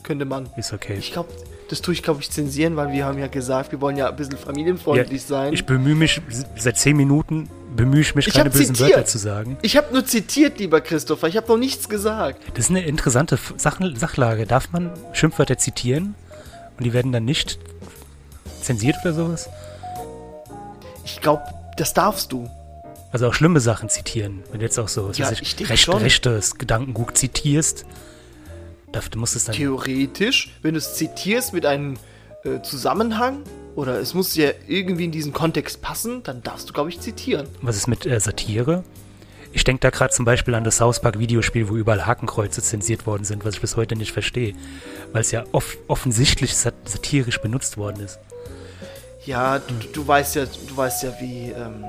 könnte 0.03 0.25
man. 0.25 0.49
Ist 0.57 0.73
okay. 0.73 0.97
Ich 0.99 1.13
glaube, 1.13 1.31
das 1.69 1.81
tue 1.81 1.95
ich, 1.95 2.03
glaube 2.03 2.21
ich, 2.21 2.31
zensieren, 2.31 2.77
weil 2.77 2.93
wir 2.93 3.05
haben 3.05 3.19
ja 3.19 3.27
gesagt, 3.27 3.73
wir 3.73 3.81
wollen 3.81 3.97
ja 3.97 4.09
ein 4.09 4.17
bisschen 4.17 4.39
familienfreundlich 4.39 5.23
sein. 5.23 5.53
Ich 5.53 5.67
bemühe 5.67 5.95
mich, 5.95 6.21
seit 6.57 6.79
zehn 6.79 6.97
Minuten 6.97 7.49
bemühe 7.75 8.01
ich 8.01 8.15
mich, 8.15 8.29
Ich 8.29 8.35
keine 8.35 8.51
bösen 8.51 8.75
zitiert. 8.75 8.91
Wörter 8.97 9.05
zu 9.05 9.19
sagen. 9.19 9.57
Ich 9.63 9.77
habe 9.77 9.93
nur 9.93 10.05
zitiert, 10.05 10.59
lieber 10.59 10.81
Christopher. 10.81 11.29
Ich 11.29 11.37
habe 11.37 11.49
noch 11.49 11.59
nichts 11.59 11.89
gesagt. 11.89 12.41
Das 12.55 12.67
ist 12.67 12.71
eine 12.71 12.85
interessante 12.87 13.39
Sachen, 13.57 13.97
Sachlage. 13.97 14.47
Darf 14.47 14.73
man 14.73 14.93
Schimpfwörter 15.13 15.59
zitieren 15.59 16.15
und 16.79 16.85
die 16.85 16.93
werden 16.93 17.13
dann 17.13 17.25
nicht 17.25 17.59
zensiert 18.63 18.97
oder 19.03 19.13
sowas? 19.15 19.49
Ich 21.05 21.21
glaube, 21.21 21.43
das 21.77 21.93
darfst 21.95 22.33
du. 22.33 22.49
Also 23.13 23.29
auch 23.29 23.35
schlimme 23.35 23.61
Sachen 23.61 23.89
zitieren. 23.89 24.43
Wenn 24.51 24.61
du 24.61 24.65
jetzt 24.67 24.79
auch 24.79 24.89
so 24.89 25.09
was 25.09 25.19
Ja, 25.19 25.31
ich 25.33 25.71
recht, 25.71 25.83
schon. 25.85 25.97
rechtes 25.99 26.59
Gedankengut 26.59 27.17
zitierst, 27.17 27.85
du 29.03 29.19
musst 29.19 29.37
es 29.37 29.45
dann. 29.45 29.55
Theoretisch, 29.55 30.51
wenn 30.63 30.75
du 30.75 30.79
es 30.79 30.95
zitierst 30.95 31.53
mit 31.53 31.67
einem 31.67 31.97
äh, 32.45 32.61
Zusammenhang 32.63 33.43
oder 33.75 33.99
es 34.01 34.15
muss 34.15 34.35
ja 34.37 34.51
irgendwie 34.67 35.05
in 35.05 35.13
diesen 35.13 35.33
Kontext 35.33 35.83
passen, 35.83 36.23
dann 36.23 36.43
darfst 36.43 36.69
du, 36.69 36.73
glaube 36.73 36.89
ich, 36.91 37.01
zitieren. 37.01 37.47
Was 37.63 37.77
ist 37.77 37.87
mit 37.87 38.07
äh, 38.07 38.19
Satire? 38.21 38.85
Ich 39.53 39.65
denke 39.65 39.81
da 39.81 39.91
gerade 39.91 40.13
zum 40.13 40.25
Beispiel 40.25 40.55
an 40.55 40.65
das 40.65 40.77
South 40.79 41.01
Park 41.01 41.19
Videospiel, 41.19 41.69
wo 41.69 41.77
überall 41.77 42.05
Hakenkreuze 42.05 42.61
zensiert 42.63 43.07
worden 43.07 43.25
sind, 43.25 43.45
was 43.45 43.55
ich 43.55 43.61
bis 43.61 43.77
heute 43.77 43.97
nicht 43.97 44.13
verstehe. 44.13 44.55
Weil 45.13 45.23
es 45.23 45.31
ja 45.31 45.45
off 45.53 45.79
offensichtlich 45.89 46.55
sat 46.57 46.75
satirisch 46.85 47.41
benutzt 47.41 47.79
worden 47.79 48.01
ist. 48.05 48.19
Ja, 49.25 49.59
du, 49.59 49.75
du 49.93 50.07
weißt 50.07 50.37
ja, 50.37 50.45
du 50.45 50.77
weißt 50.77 51.05
ja, 51.05 51.15
wie 51.21 51.51
ähm, 51.53 51.85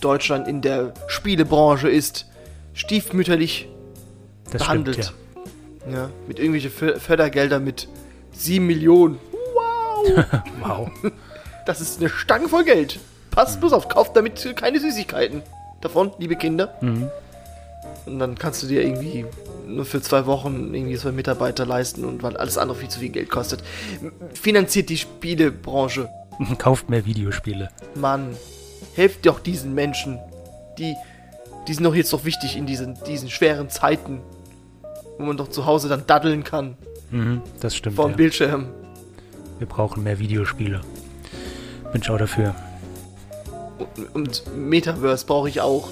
Deutschland 0.00 0.48
in 0.48 0.62
der 0.62 0.94
Spielebranche 1.08 1.88
ist. 1.88 2.26
Stiefmütterlich 2.74 3.68
Das 4.50 4.62
behandelt. 4.62 4.96
stimmt, 4.96 5.10
ja. 5.18 5.25
Mit 6.26 6.38
irgendwelche 6.38 6.68
Fö- 6.68 6.98
Fördergelder 6.98 7.60
mit 7.60 7.88
7 8.32 8.66
Millionen. 8.66 9.18
Wow! 9.54 10.16
ja. 10.16 10.44
Wow. 10.62 10.90
Das 11.66 11.80
ist 11.80 12.00
eine 12.00 12.08
Stange 12.08 12.48
voll 12.48 12.64
Geld. 12.64 12.98
Passt 13.30 13.60
bloß 13.60 13.72
auf, 13.72 13.88
kauft 13.88 14.16
damit 14.16 14.54
keine 14.56 14.80
Süßigkeiten. 14.80 15.42
Davon, 15.80 16.12
liebe 16.18 16.36
Kinder. 16.36 16.74
Mhm. 16.80 17.08
Und 18.06 18.18
dann 18.18 18.38
kannst 18.38 18.62
du 18.62 18.66
dir 18.66 18.82
irgendwie 18.82 19.26
nur 19.66 19.84
für 19.84 20.00
zwei 20.00 20.26
Wochen 20.26 20.72
irgendwie 20.74 20.96
zwei 20.96 21.10
Mitarbeiter 21.12 21.66
leisten 21.66 22.04
und 22.04 22.22
weil 22.22 22.36
alles 22.36 22.56
andere 22.56 22.78
viel 22.78 22.88
zu 22.88 23.00
viel 23.00 23.08
Geld 23.08 23.30
kostet. 23.30 23.62
Finanziert 24.32 24.88
die 24.88 24.96
Spielebranche. 24.96 26.08
Kauft 26.58 26.88
mehr 26.88 27.04
Videospiele. 27.04 27.68
Mann, 27.94 28.36
helft 28.94 29.26
doch 29.26 29.40
diesen 29.40 29.74
Menschen. 29.74 30.18
Die, 30.78 30.94
die 31.66 31.74
sind 31.74 31.84
doch 31.84 31.94
jetzt 31.94 32.12
doch 32.12 32.24
wichtig 32.24 32.56
in 32.56 32.66
diesen, 32.66 32.96
diesen 33.06 33.28
schweren 33.28 33.70
Zeiten. 33.70 34.20
Wo 35.18 35.24
man 35.24 35.36
doch 35.36 35.48
zu 35.48 35.66
Hause 35.66 35.88
dann 35.88 36.04
daddeln 36.06 36.44
kann 36.44 36.76
Mhm, 37.10 37.40
das 37.60 37.74
stimmt. 37.76 37.96
vor 37.96 38.06
dem 38.06 38.10
Ja. 38.12 38.16
Bildschirm. 38.16 38.66
Wir 39.58 39.66
brauchen 39.66 40.02
mehr 40.02 40.18
Videospiele. 40.18 40.80
Bin 41.92 42.02
ich 42.02 42.10
auch 42.10 42.18
dafür. 42.18 42.54
Und, 43.78 44.14
und 44.14 44.56
Metaverse 44.56 45.24
brauche 45.26 45.48
ich 45.48 45.60
auch. 45.60 45.88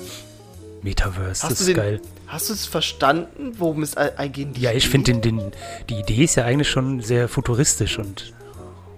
Metaverse, 0.83 1.43
Hast 1.45 1.51
das 1.53 1.61
ist 1.61 1.69
den- 1.69 1.77
geil. 1.77 2.01
Hast 2.27 2.49
du 2.49 2.53
es 2.55 2.67
verstanden, 2.67 3.53
worum 3.59 3.83
es 3.83 3.97
eigentlich 3.97 4.59
Ja, 4.59 4.73
ich 4.73 4.85
geht? 4.85 4.91
finde 4.93 5.13
den, 5.21 5.39
den, 5.39 5.53
die 5.89 6.01
Idee 6.01 6.25
ist 6.25 6.35
ja 6.35 6.45
eigentlich 6.45 6.69
schon 6.69 7.01
sehr 7.01 7.29
futuristisch 7.29 7.99
und, 7.99 8.33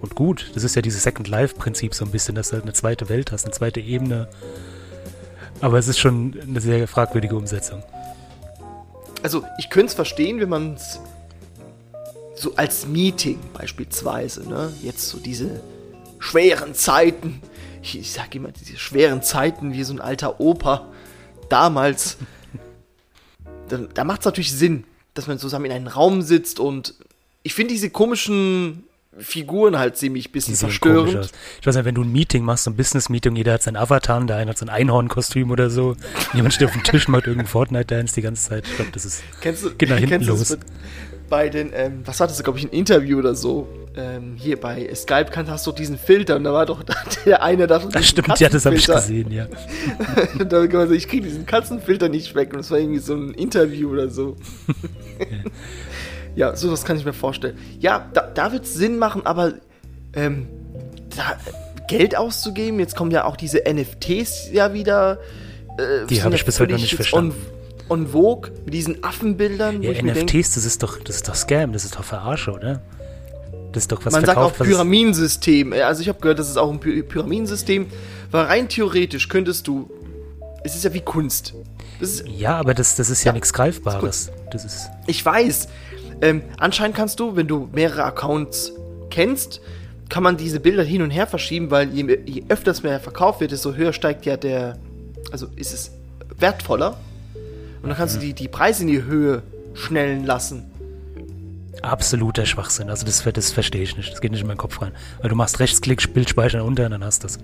und 0.00 0.14
gut. 0.14 0.50
Das 0.54 0.64
ist 0.64 0.74
ja 0.74 0.80
dieses 0.82 1.02
Second 1.02 1.28
Life-Prinzip 1.28 1.92
so 1.94 2.04
ein 2.04 2.10
bisschen, 2.10 2.34
dass 2.34 2.48
du 2.48 2.54
halt 2.54 2.62
eine 2.64 2.72
zweite 2.72 3.08
Welt 3.08 3.32
hast, 3.32 3.44
eine 3.44 3.52
zweite 3.52 3.80
Ebene. 3.80 4.28
Aber 5.60 5.78
es 5.78 5.86
ist 5.88 5.98
schon 5.98 6.34
eine 6.40 6.60
sehr 6.60 6.88
fragwürdige 6.88 7.36
Umsetzung. 7.36 7.82
Also, 9.26 9.42
ich 9.58 9.70
könnte 9.70 9.86
es 9.86 9.94
verstehen, 9.94 10.38
wenn 10.38 10.48
man 10.48 10.74
es 10.74 11.00
so 12.36 12.54
als 12.54 12.86
Meeting 12.86 13.40
beispielsweise, 13.54 14.48
ne? 14.48 14.72
Jetzt 14.82 15.08
so 15.08 15.18
diese 15.18 15.64
schweren 16.20 16.74
Zeiten. 16.74 17.42
Ich, 17.82 17.98
ich 17.98 18.12
sag 18.12 18.32
immer, 18.36 18.52
diese 18.52 18.78
schweren 18.78 19.24
Zeiten 19.24 19.72
wie 19.72 19.82
so 19.82 19.92
ein 19.92 20.00
alter 20.00 20.38
Opa 20.38 20.86
damals. 21.48 22.18
da 23.68 23.78
da 23.78 24.04
macht 24.04 24.20
es 24.20 24.26
natürlich 24.26 24.52
Sinn, 24.52 24.84
dass 25.14 25.26
man 25.26 25.40
zusammen 25.40 25.64
in 25.64 25.72
einem 25.72 25.88
Raum 25.88 26.22
sitzt 26.22 26.60
und 26.60 26.94
ich 27.42 27.52
finde 27.52 27.74
diese 27.74 27.90
komischen 27.90 28.84
Figuren 29.18 29.78
halt 29.78 29.96
ziemlich 29.96 30.30
bisschen 30.32 30.54
Die 30.54 30.58
verstörend. 30.58 31.30
Ich 31.60 31.66
weiß 31.66 31.74
nicht, 31.76 31.84
wenn 31.84 31.94
du 31.94 32.02
ein 32.02 32.12
Meeting 32.12 32.44
machst, 32.44 32.64
so 32.64 32.70
ein 32.70 32.76
Business-Meeting, 32.76 33.34
jeder 33.36 33.54
hat 33.54 33.62
seinen 33.62 33.76
Avatar, 33.76 34.20
der 34.24 34.36
eine 34.36 34.50
hat 34.50 34.58
so 34.58 34.66
ein 34.66 34.70
Einhornkostüm 34.70 35.50
oder 35.50 35.70
so. 35.70 35.96
Jemand 36.34 36.54
steht 36.54 36.68
auf 36.68 36.74
dem 36.74 36.82
Tisch, 36.82 37.08
macht 37.08 37.26
irgendeinen 37.26 37.48
Fortnite-Dance 37.48 38.14
die 38.14 38.22
ganze 38.22 38.48
Zeit. 38.48 38.66
Ich 38.66 38.76
glaube, 38.76 38.90
das 38.92 39.04
ist. 39.04 39.22
Kennst 39.40 39.64
du, 39.64 39.74
Geht 39.74 39.88
nach 39.90 39.96
hinten 39.96 40.10
kennst 40.10 40.28
du 40.28 40.32
das 40.32 40.50
los. 40.50 40.58
bei 41.28 41.48
den, 41.48 41.70
ähm, 41.74 42.02
was 42.04 42.20
war 42.20 42.26
das, 42.26 42.42
glaube 42.42 42.58
ich, 42.58 42.64
ein 42.64 42.70
Interview 42.70 43.18
oder 43.18 43.34
so? 43.34 43.68
Ähm, 43.98 44.34
hier 44.36 44.60
bei 44.60 44.90
Skype 44.94 45.30
kann, 45.30 45.50
hast 45.50 45.66
du 45.66 45.72
diesen 45.72 45.96
Filter 45.96 46.36
und 46.36 46.44
da 46.44 46.52
war 46.52 46.66
doch 46.66 46.82
der 47.24 47.42
eine 47.42 47.66
da. 47.66 47.78
Das 47.78 48.06
stimmt, 48.06 48.38
ja, 48.38 48.50
das 48.50 48.66
habe 48.66 48.76
ich 48.76 48.86
gesehen, 48.86 49.32
ja. 49.32 49.46
Da 50.38 50.66
kann 50.66 50.80
man 50.80 50.88
so, 50.88 50.94
ich 50.94 51.08
kriege 51.08 51.22
diesen 51.26 51.46
Katzenfilter 51.46 52.10
nicht 52.10 52.34
weg 52.34 52.52
und 52.52 52.60
es 52.60 52.70
war 52.70 52.78
irgendwie 52.78 52.98
so 52.98 53.14
ein 53.14 53.32
Interview 53.32 53.90
oder 53.90 54.10
so. 54.10 54.36
Ja, 56.36 56.54
so 56.54 56.70
das 56.70 56.84
kann 56.84 56.96
ich 56.96 57.04
mir 57.04 57.12
vorstellen. 57.12 57.58
Ja, 57.80 58.08
da, 58.12 58.20
da 58.22 58.52
wird 58.52 58.64
es 58.64 58.74
Sinn 58.74 58.98
machen, 58.98 59.26
aber 59.26 59.54
ähm, 60.14 60.46
da, 61.16 61.36
Geld 61.88 62.16
auszugeben, 62.16 62.78
jetzt 62.80 62.96
kommen 62.96 63.10
ja 63.10 63.24
auch 63.24 63.36
diese 63.36 63.62
NFTs 63.68 64.50
ja 64.52 64.72
wieder. 64.72 65.18
Äh, 65.78 66.06
Die 66.08 66.22
habe 66.22 66.34
ich 66.34 66.44
bis 66.44 66.58
heute 66.60 66.72
noch 66.72 66.80
nicht 66.80 66.94
verstanden. 66.94 67.34
On, 67.88 68.00
on 68.00 68.06
Vogue 68.08 68.50
mit 68.64 68.74
diesen 68.74 69.02
Affenbildern, 69.04 69.82
Ja, 69.82 69.90
NFTs, 69.92 70.14
denke, 70.14 70.32
das 70.42 70.56
ist 70.64 70.82
doch, 70.82 70.98
das 70.98 71.16
ist 71.16 71.28
doch 71.28 71.34
Scam, 71.34 71.72
das 71.72 71.84
ist 71.84 71.96
doch 71.96 72.04
Verarsche, 72.04 72.52
oder? 72.52 72.82
Das 73.72 73.84
ist 73.84 73.92
doch 73.92 74.04
was 74.04 74.12
man 74.12 74.24
sagt 74.24 74.36
auch 74.38 74.42
verkauft, 74.42 74.60
was 74.60 74.66
es- 74.68 74.72
Pyramidensystem. 74.74 75.72
Äh, 75.72 75.82
Also 75.82 76.00
ich 76.02 76.08
habe 76.08 76.18
gehört, 76.20 76.38
das 76.38 76.48
ist 76.48 76.56
auch 76.56 76.70
ein 76.72 76.80
Py 76.80 77.02
Pyramidensystem, 77.02 77.86
weil 78.30 78.44
rein 78.46 78.68
theoretisch 78.68 79.28
könntest 79.28 79.66
du, 79.68 79.88
es 80.64 80.74
ist 80.74 80.84
ja 80.84 80.92
wie 80.94 81.00
Kunst. 81.02 81.54
Ist, 82.00 82.24
Ja, 82.26 82.56
aber 82.58 82.74
das, 82.74 82.96
das 82.96 83.08
ist 83.10 83.22
ja, 83.24 83.30
Ja, 83.30 83.34
nichts 83.34 83.52
Greifbares. 83.52 84.30
Das 84.50 84.64
ist. 84.64 84.88
Ich 85.06 85.24
weiß. 85.24 85.68
Ähm, 86.22 86.42
anscheinend 86.58 86.96
kannst 86.96 87.20
du, 87.20 87.36
wenn 87.36 87.46
du 87.46 87.68
mehrere 87.72 88.04
Accounts 88.04 88.72
kennst, 89.10 89.60
kann 90.08 90.22
man 90.22 90.36
diese 90.36 90.60
Bilder 90.60 90.82
hin 90.84 91.02
und 91.02 91.10
her 91.10 91.26
verschieben, 91.26 91.70
weil 91.70 91.90
je, 91.92 92.18
je 92.26 92.44
öfters 92.48 92.82
mehr 92.82 93.00
verkauft 93.00 93.40
wird, 93.40 93.50
desto 93.52 93.74
höher 93.74 93.92
steigt 93.92 94.24
ja 94.24 94.36
der, 94.36 94.78
also 95.32 95.48
ist 95.56 95.72
es 95.74 95.90
wertvoller. 96.38 96.96
Und 97.82 97.88
dann 97.88 97.96
kannst 97.98 98.16
du 98.16 98.20
die, 98.20 98.32
die 98.32 98.48
Preise 98.48 98.82
in 98.82 98.88
die 98.88 99.02
Höhe 99.02 99.42
schnellen 99.74 100.24
lassen. 100.24 100.64
absoluter 101.82 102.46
Schwachsinn. 102.46 102.88
Also 102.90 103.04
das, 103.04 103.22
das 103.32 103.52
verstehe 103.52 103.82
ich 103.82 103.96
nicht. 103.96 104.12
Das 104.12 104.20
geht 104.20 104.30
nicht 104.32 104.40
in 104.40 104.46
meinen 104.46 104.56
Kopf 104.56 104.80
rein. 104.80 104.92
Weil 105.20 105.30
du 105.30 105.36
machst 105.36 105.60
Rechtsklick, 105.60 106.12
Bild 106.14 106.30
speichern 106.30 106.62
unter 106.62 106.86
und 106.86 106.92
dann 106.92 107.04
hast 107.04 107.22
du 107.22 107.26
das. 107.28 107.38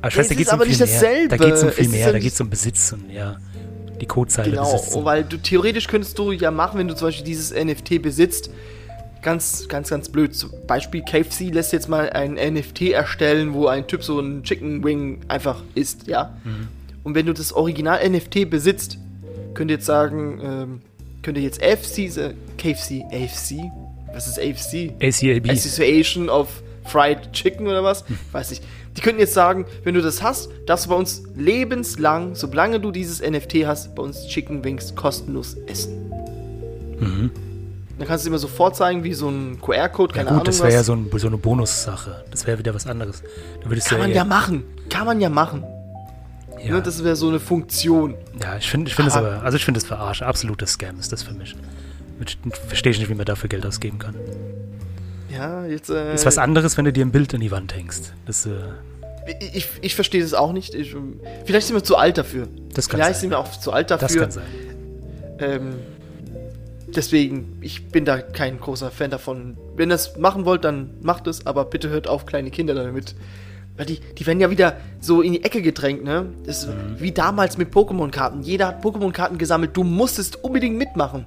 Aber 0.00 0.08
ich 0.08 0.16
weiß, 0.16 0.26
Es 0.26 0.28
da 0.28 0.32
ist 0.34 0.38
geht 0.38 0.46
es 0.46 0.52
um 0.52 0.54
aber 0.54 0.64
viel 0.64 0.70
nicht 0.70 0.80
mehr. 0.80 0.88
dasselbe. 1.00 1.28
Da 1.28 1.36
geht 1.36 1.54
es 1.54 1.62
um 1.62 1.68
Es 1.68 1.74
viel 1.74 1.84
ist 1.86 1.92
mehr. 1.92 2.12
Da 2.12 2.18
geht 2.18 2.32
es 2.32 2.40
um 2.40 2.50
Besitz 2.50 2.92
und 2.92 3.10
ja, 3.10 3.36
die 4.00 4.06
Codezeile 4.06 4.50
Genau, 4.50 4.72
besitzen. 4.72 5.04
weil 5.04 5.24
du 5.24 5.36
theoretisch 5.36 5.86
könntest 5.86 6.18
du 6.18 6.32
ja 6.32 6.50
machen, 6.50 6.78
wenn 6.78 6.88
du 6.88 6.94
zum 6.96 7.08
Beispiel 7.08 7.24
dieses 7.24 7.52
NFT 7.52 8.00
besitzt, 8.02 8.50
ganz, 9.22 9.68
ganz, 9.68 9.90
ganz 9.90 10.08
blöd. 10.08 10.34
Zum 10.34 10.50
Beispiel 10.66 11.02
KFC 11.02 11.50
lässt 11.52 11.72
jetzt 11.72 11.88
mal 11.88 12.10
ein 12.10 12.34
NFT 12.34 12.90
erstellen, 12.92 13.52
wo 13.52 13.66
ein 13.66 13.86
Typ 13.86 14.02
so 14.02 14.18
ein 14.20 14.42
Chicken 14.42 14.82
Wing 14.84 15.20
einfach 15.28 15.62
isst, 15.74 16.06
ja. 16.06 16.34
Mhm. 16.44 16.68
Und 17.02 17.14
wenn 17.14 17.26
du 17.26 17.32
das 17.32 17.52
Original 17.52 18.00
NFT 18.08 18.48
besitzt, 18.48 18.98
könnt 19.54 19.70
ihr 19.70 19.76
jetzt 19.76 19.86
sagen, 19.86 20.40
ähm, 20.42 20.80
könnt 21.22 21.36
ihr 21.38 21.44
jetzt 21.44 21.62
AFC, 21.62 21.98
äh, 22.16 22.34
KFC, 22.58 23.02
AFC? 23.12 23.70
Was 24.12 24.26
ist 24.26 24.38
AFC? 24.38 24.92
ACAB. 25.00 25.50
Association 25.50 26.28
of 26.28 26.48
Fried 26.84 27.32
Chicken 27.32 27.66
oder 27.68 27.84
was? 27.84 28.04
Weiß 28.32 28.50
nicht. 28.50 28.62
Die 28.96 29.00
könnten 29.02 29.20
jetzt 29.20 29.34
sagen, 29.34 29.66
wenn 29.84 29.94
du 29.94 30.02
das 30.02 30.22
hast, 30.22 30.50
darfst 30.66 30.86
du 30.86 30.90
bei 30.90 30.96
uns 30.96 31.22
lebenslang, 31.36 32.34
solange 32.34 32.80
du 32.80 32.90
dieses 32.90 33.20
NFT 33.22 33.66
hast, 33.66 33.94
bei 33.94 34.02
uns 34.02 34.26
Chicken 34.26 34.64
Wings 34.64 34.94
kostenlos 34.94 35.54
essen. 35.66 36.10
Dann 37.00 38.08
kannst 38.08 38.24
du 38.24 38.28
immer 38.30 38.38
sofort 38.38 38.76
zeigen, 38.76 39.04
wie 39.04 39.12
so 39.14 39.28
ein 39.28 39.60
QR-Code, 39.60 40.12
Mhm. 40.12 40.16
Ja 40.18 40.24
keine 40.24 40.24
gut, 40.24 40.28
Ahnung 40.32 40.44
das 40.44 40.60
wäre 40.62 40.72
ja 40.72 40.82
so, 40.82 40.94
ein, 40.94 41.10
so 41.14 41.26
eine 41.26 41.36
Bonussache. 41.36 42.24
Das 42.30 42.46
wäre 42.46 42.58
wieder 42.58 42.74
was 42.74 42.86
anderes. 42.86 43.22
Kann 43.62 43.70
du 43.70 43.98
man 43.98 44.10
ja, 44.10 44.16
ja 44.16 44.24
machen. 44.24 44.64
Kann 44.88 45.06
man 45.06 45.20
ja 45.20 45.28
machen. 45.30 45.64
ja, 46.64 46.74
Ne, 46.76 46.82
das 46.82 47.04
wäre 47.04 47.14
so 47.16 47.28
eine 47.28 47.38
Funktion. 47.40 48.14
ja, 48.42 48.56
ich 48.56 48.68
finde 48.70 48.88
ich 48.88 48.94
find 48.94 49.08
es 49.08 49.14
Aber- 49.14 49.34
aber, 49.34 49.42
also 49.44 49.56
ich 49.56 49.64
finde 49.64 49.78
es 49.78 49.86
verarsche. 49.86 50.26
Absoluter 50.26 50.66
Scam 50.66 50.98
ist 50.98 51.12
das 51.12 51.22
für 51.22 51.32
mich. 51.34 51.54
Ich 52.26 52.38
verstehe 52.68 52.92
ich 52.92 52.98
nicht, 52.98 53.08
wie 53.08 53.14
man 53.14 53.24
dafür 53.24 53.48
Geld 53.48 53.64
ausgeben 53.64 53.98
kann. 53.98 54.14
Ja, 55.32 55.64
jetzt. 55.66 55.90
Äh, 55.90 56.14
Ist 56.14 56.26
was 56.26 56.38
anderes, 56.38 56.76
wenn 56.76 56.84
du 56.84 56.92
dir 56.92 57.04
ein 57.04 57.12
Bild 57.12 57.32
an 57.34 57.40
die 57.40 57.50
Wand 57.50 57.74
hängst. 57.74 58.12
Das, 58.26 58.46
äh, 58.46 58.50
ich 59.54 59.68
ich, 59.80 59.94
verstehe 59.94 60.22
das 60.22 60.34
auch 60.34 60.52
nicht. 60.52 60.74
Ich, 60.74 60.94
vielleicht 61.44 61.66
sind 61.68 61.76
wir 61.76 61.84
zu 61.84 61.96
alt 61.96 62.18
dafür. 62.18 62.48
Das 62.74 62.88
kann 62.88 62.98
vielleicht 62.98 63.14
sein, 63.16 63.20
sind 63.22 63.30
wir 63.30 63.38
auch 63.38 63.50
zu 63.50 63.72
alt 63.72 63.90
dafür. 63.90 64.06
das 64.06 64.16
kann 64.16 64.30
sein. 64.30 64.44
Ähm, 65.38 65.74
deswegen, 66.94 67.58
ich 67.60 67.88
bin 67.88 68.04
da 68.04 68.18
kein 68.20 68.58
großer 68.58 68.90
Fan 68.90 69.10
davon. 69.10 69.56
Wenn 69.76 69.90
ihr 69.90 69.94
es 69.94 70.16
machen 70.16 70.44
wollt, 70.44 70.64
dann 70.64 70.90
macht 71.02 71.26
es, 71.26 71.46
aber 71.46 71.64
bitte 71.64 71.88
hört 71.88 72.08
auf, 72.08 72.26
kleine 72.26 72.50
Kinder 72.50 72.74
damit. 72.74 73.14
Weil 73.76 73.86
die, 73.86 74.00
die 74.18 74.26
werden 74.26 74.40
ja 74.40 74.50
wieder 74.50 74.76
so 75.00 75.22
in 75.22 75.32
die 75.32 75.44
Ecke 75.44 75.62
gedrängt, 75.62 76.04
ne? 76.04 76.26
Das 76.44 76.64
ist 76.64 76.68
Mhm. 76.68 76.96
wie 76.98 77.12
damals 77.12 77.56
mit 77.56 77.72
Pokémon-Karten. 77.72 78.42
Jeder 78.42 78.66
hat 78.68 78.84
Pokémon-Karten 78.84 79.38
gesammelt. 79.38 79.76
Du 79.76 79.84
musstest 79.84 80.42
unbedingt 80.44 80.76
mitmachen. 80.76 81.24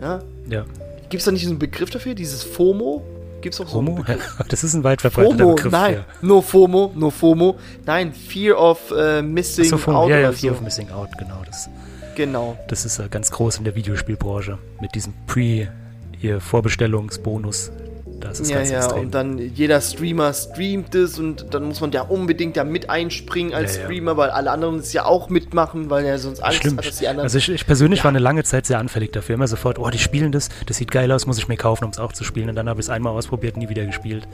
Ja? 0.00 0.20
Ja. 0.48 0.64
Gibt 1.10 1.20
es 1.20 1.24
da 1.26 1.32
nicht 1.32 1.44
so 1.44 1.50
einen 1.50 1.58
Begriff 1.58 1.90
dafür? 1.90 2.14
Dieses 2.14 2.42
FOMO? 2.44 3.02
Gibt 3.42 3.54
es 3.54 3.60
auch 3.60 3.68
so 3.68 3.74
Homo? 3.74 3.96
Begriff? 3.96 4.36
Das 4.48 4.64
ist 4.64 4.72
ein 4.74 4.84
weit 4.84 5.00
verbreiteter 5.02 5.38
FOMO, 5.44 5.54
Begriff. 5.56 5.72
nein, 5.72 5.94
Ja. 5.94 6.04
no 6.22 6.40
FOMO, 6.40 6.92
no 6.94 7.10
FOMO. 7.10 7.56
Nein, 7.84 8.12
Fear 8.14 8.58
of 8.58 8.90
äh, 8.96 9.20
Missing 9.20 9.64
So, 9.66 9.76
FOMO, 9.78 9.98
Out 10.04 10.10
ja, 10.10 10.18
ja, 10.20 10.28
oder 10.28 10.36
Fear 10.36 10.52
so. 10.54 10.58
of 10.58 10.64
Missing 10.64 10.90
Out, 10.90 11.08
genau. 11.18 11.42
Das, 11.46 11.68
Genau. 12.14 12.56
das 12.68 12.84
ist 12.84 12.98
äh, 12.98 13.08
ganz 13.10 13.30
groß 13.30 13.58
in 13.58 13.64
der 13.64 13.74
Videospielbranche. 13.74 14.58
Mit 14.80 14.94
diesem 14.94 15.12
Pre- 15.26 15.68
hier 16.18 16.40
Vorbestellungsbonus. 16.40 17.70
Das 18.22 18.40
ist 18.40 18.50
ja, 18.50 18.58
ganz 18.58 18.70
ja, 18.70 18.78
extrem. 18.78 19.00
und 19.04 19.10
dann 19.14 19.38
jeder 19.38 19.80
Streamer 19.80 20.32
streamt 20.32 20.94
es 20.94 21.18
und 21.18 21.46
dann 21.52 21.64
muss 21.64 21.80
man 21.80 21.92
ja 21.92 22.02
unbedingt 22.02 22.56
da 22.56 22.64
mit 22.64 22.88
einspringen 22.90 23.52
als 23.54 23.74
Ja, 23.76 23.80
ja. 23.82 23.86
Streamer, 23.86 24.16
weil 24.16 24.30
alle 24.30 24.50
anderen 24.50 24.76
es 24.78 24.92
ja 24.92 25.04
auch 25.04 25.28
mitmachen, 25.28 25.90
weil 25.90 26.04
er 26.04 26.18
sonst 26.18 26.40
Angst 26.40 26.58
Schlimm. 26.62 26.78
hat, 26.78 26.86
dass 26.86 26.98
die 26.98 27.08
anderen. 27.08 27.24
Also 27.24 27.38
ich, 27.38 27.48
ich 27.48 27.66
persönlich 27.66 27.98
Ja. 28.00 28.04
war 28.04 28.08
eine 28.10 28.18
lange 28.20 28.44
Zeit 28.44 28.66
sehr 28.66 28.78
anfällig 28.78 29.12
dafür. 29.12 29.34
Immer 29.34 29.48
sofort, 29.48 29.78
oh, 29.78 29.90
die 29.90 29.98
spielen 29.98 30.32
das, 30.32 30.48
das 30.66 30.76
sieht 30.78 30.90
geil 30.90 31.10
aus, 31.12 31.26
muss 31.26 31.38
ich 31.38 31.48
mir 31.48 31.56
kaufen, 31.56 31.84
um 31.84 31.90
es 31.90 31.98
auch 31.98 32.12
zu 32.12 32.24
spielen. 32.24 32.48
Und 32.48 32.54
dann 32.56 32.68
habe 32.68 32.80
ich 32.80 32.86
es 32.86 32.90
einmal 32.90 33.12
ausprobiert, 33.12 33.56
nie 33.56 33.68
wieder 33.68 33.84
gespielt. 33.84 34.26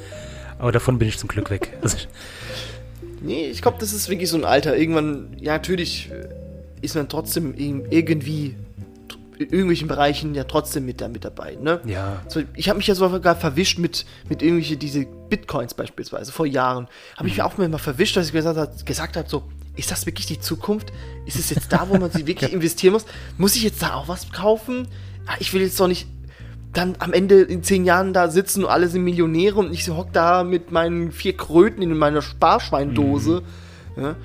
Aber 0.59 0.73
davon 0.73 0.99
bin 0.99 1.09
ich 1.09 1.19
zum 1.19 1.29
Glück 1.29 1.51
weg. 1.51 1.73
Also 1.83 1.97
ich, 1.99 2.09
nee, 3.23 3.47
ich 3.47 3.63
glaube, 3.63 3.79
das 3.81 3.93
ist 3.93 4.09
wirklich 4.09 4.29
so 4.29 4.37
ein 4.37 4.45
Alter. 4.45 4.77
Irgendwann, 4.77 5.37
ja, 5.41 5.53
natürlich 5.53 6.11
äh, 6.11 6.29
ist 6.85 6.95
man 6.95 7.09
trotzdem 7.09 7.55
irgendwie 7.57 8.55
in 9.39 9.51
irgendwelchen 9.51 9.89
Bereichen 9.89 10.35
ja 10.35 10.45
trotzdem 10.45 10.85
mit, 10.87 11.01
da, 11.01 11.09
mit 11.09 11.25
dabei, 11.25 11.57
ne? 11.61 11.81
ja, 11.85 12.23
So, 12.29 12.41
ich 12.55 12.69
habe 12.69 12.77
mich 12.79 12.87
ja 12.87 12.95
sogar 12.95 13.37
verwischt 13.37 13.79
mit, 13.79 14.05
mit 14.29 14.43
irgendwelche 14.43 14.77
diese 14.77 15.05
Bitcoins 15.07 15.75
beispielsweise 15.75 16.33
vor 16.33 16.47
Jahren. 16.47 16.89
Habe 17.17 17.29
ich 17.29 17.35
Mhm. 17.35 17.43
mir 17.43 17.47
auch 17.47 17.57
mal 17.59 17.79
verwischt, 17.79 18.17
dass 18.17 18.27
ich 18.27 18.33
gesagt 18.33 18.59
habe, 18.59 18.73
gesagt 18.85 19.17
hab, 19.17 19.29
so, 19.29 19.45
ist 19.77 19.91
das 19.93 20.07
wirklich 20.07 20.27
die 20.27 20.41
Zukunft? 20.41 20.93
Ist 21.27 21.39
es 21.39 21.51
jetzt 21.51 21.73
da, 21.73 21.89
wo 21.89 21.97
man 21.99 22.11
sich 22.11 22.27
wirklich 22.27 22.53
investieren 22.53 22.93
muss? 22.95 23.05
Muss 23.37 23.55
ich 23.57 23.63
jetzt 23.63 23.81
da 23.83 23.95
auch 23.95 24.09
was 24.09 24.33
kaufen? 24.33 24.89
Ah, 25.27 25.35
Ich 25.39 25.53
will 25.55 25.63
jetzt 25.63 25.79
doch 25.79 25.89
nicht 25.89 26.09
dann 26.73 26.97
am 26.99 27.13
Ende 27.13 27.41
in 27.43 27.63
zehn 27.63 27.85
Jahren 27.85 28.13
da 28.13 28.29
sitzen 28.29 28.65
und 28.65 28.71
alle 28.71 28.89
sind 28.89 29.03
Millionäre 29.03 29.57
und 29.57 29.73
ich 29.73 29.89
hock 29.89 30.13
da 30.13 30.45
mit 30.45 30.71
meinen 30.71 31.13
vier 31.13 31.35
Kröten 31.37 31.81
in 31.83 31.97
meiner 31.97 32.21
Sparschweindose. 32.23 33.43
Mhm. 33.97 34.03
Ja, 34.03 34.17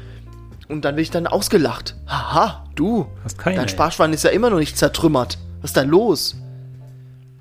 und 0.68 0.84
dann 0.86 0.96
bin 0.96 1.04
ich 1.04 1.12
dann 1.12 1.28
ausgelacht. 1.28 1.96
Haha, 2.08 2.66
du, 2.76 3.08
Hast 3.24 3.38
keine, 3.38 3.58
dein. 3.58 3.70
Sparschwein 3.70 4.14
ist 4.14 4.24
ja 4.24 4.30
immer 4.32 4.50
noch 4.50 4.60
nicht 4.60 4.78
zertrümmert. 4.78 5.38
Was 5.62 5.72
ist 5.72 5.78
da 5.78 5.82
los? 5.84 6.36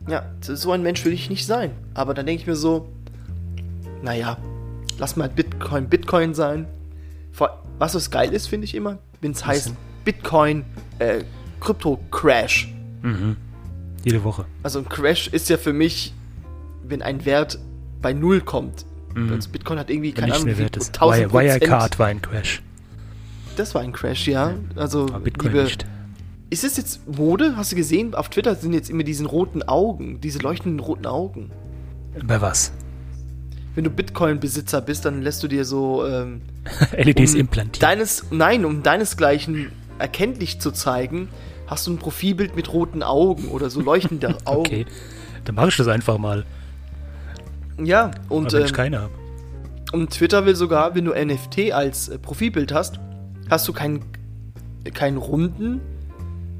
Ja, 0.08 0.24
so 0.40 0.72
ein 0.72 0.82
Mensch 0.82 1.04
will 1.04 1.12
ich 1.12 1.30
nicht 1.30 1.46
sein. 1.46 1.70
Aber 1.94 2.14
dann 2.14 2.26
denke 2.26 2.42
ich 2.42 2.46
mir 2.48 2.56
so, 2.56 2.88
naja, 4.02 4.36
lass 4.98 5.16
mal 5.16 5.28
Bitcoin 5.28 5.88
Bitcoin 5.88 6.34
sein. 6.34 6.66
Was 7.78 7.94
was 7.94 8.10
geil 8.10 8.32
ist, 8.32 8.46
finde 8.48 8.64
ich 8.64 8.74
immer, 8.74 8.98
wenn 9.20 9.32
es 9.32 9.44
heißt? 9.46 9.72
Bitcoin 10.04 10.64
äh, 10.98 11.22
Krypto-Crash. 11.60 12.68
jede 14.04 14.24
Woche. 14.24 14.44
Also 14.62 14.80
ein 14.80 14.88
Crash 14.88 15.28
ist 15.28 15.48
ja 15.48 15.56
für 15.56 15.72
mich, 15.72 16.12
wenn 16.84 17.02
ein 17.02 17.24
Wert 17.24 17.58
bei 18.00 18.12
Null 18.12 18.40
kommt. 18.40 18.84
Also 19.30 19.50
Bitcoin 19.50 19.78
hat 19.78 19.90
irgendwie, 19.90 20.10
Mhm. 20.10 20.14
Keine 20.14 20.34
Ahnung, 20.34 20.46
wie 20.46 20.58
wert 20.58 20.76
ist. 20.76 20.94
1000 20.94 21.32
Wire. 21.32 21.60
Wirecard 21.60 21.98
war 21.98 22.06
ein 22.06 22.22
Crash. 22.22 22.62
Das 23.56 23.74
war 23.74 23.82
ein 23.82 23.92
Crash, 23.92 24.28
ja. 24.28 24.54
Also, 24.76 25.04
Aber 25.06 25.20
Bitcoin 25.20 25.52
liebe, 25.52 25.64
nicht. 25.64 25.86
Ist 26.50 26.64
es 26.64 26.76
jetzt 26.76 27.06
Mode? 27.16 27.54
Hast 27.56 27.72
du 27.72 27.76
gesehen? 27.76 28.14
Auf 28.14 28.28
Twitter 28.28 28.54
sind 28.54 28.72
jetzt 28.72 28.90
immer 28.90 29.04
diese 29.04 29.24
roten 29.26 29.62
Augen, 29.62 30.20
diese 30.20 30.38
leuchtenden 30.38 30.80
roten 30.80 31.06
Augen. 31.06 31.50
Bei 32.26 32.40
was? 32.40 32.72
Wenn 33.74 33.84
du 33.84 33.90
Bitcoin-Besitzer 33.90 34.82
bist, 34.82 35.06
dann 35.06 35.22
lässt 35.22 35.42
du 35.42 35.48
dir 35.48 35.64
so 35.64 36.06
ähm, 36.06 36.42
LEDs 36.96 37.34
um 37.34 37.40
implantiert. 37.40 37.82
deines, 37.82 38.26
nein, 38.30 38.64
um 38.66 38.82
deinesgleichen 38.82 39.72
erkenntlich 39.98 40.60
zu 40.60 40.72
zeigen, 40.72 41.28
hast 41.66 41.86
du 41.86 41.92
ein 41.92 41.98
Profilbild 41.98 42.54
mit 42.54 42.70
roten 42.72 43.02
Augen 43.02 43.48
oder 43.48 43.70
so 43.70 43.80
leuchtende 43.80 44.36
Augen. 44.44 44.60
Okay, 44.60 44.86
dann 45.44 45.54
mache 45.54 45.68
ich 45.68 45.76
das 45.76 45.88
einfach 45.88 46.18
mal. 46.18 46.44
Ja, 47.82 48.10
und, 48.28 48.48
Aber 48.48 48.58
wenn 48.58 48.64
ich 48.64 48.70
ähm, 48.72 48.76
keine 48.76 49.00
habe. 49.00 49.12
und 49.92 50.10
Twitter 50.10 50.44
will 50.44 50.54
sogar, 50.54 50.94
wenn 50.94 51.06
du 51.06 51.12
NFT 51.12 51.72
als 51.72 52.08
äh, 52.08 52.18
Profilbild 52.18 52.72
hast, 52.72 53.00
hast 53.52 53.68
du 53.68 53.72
keinen 53.72 54.02
keinen 54.94 55.16
runden 55.16 55.80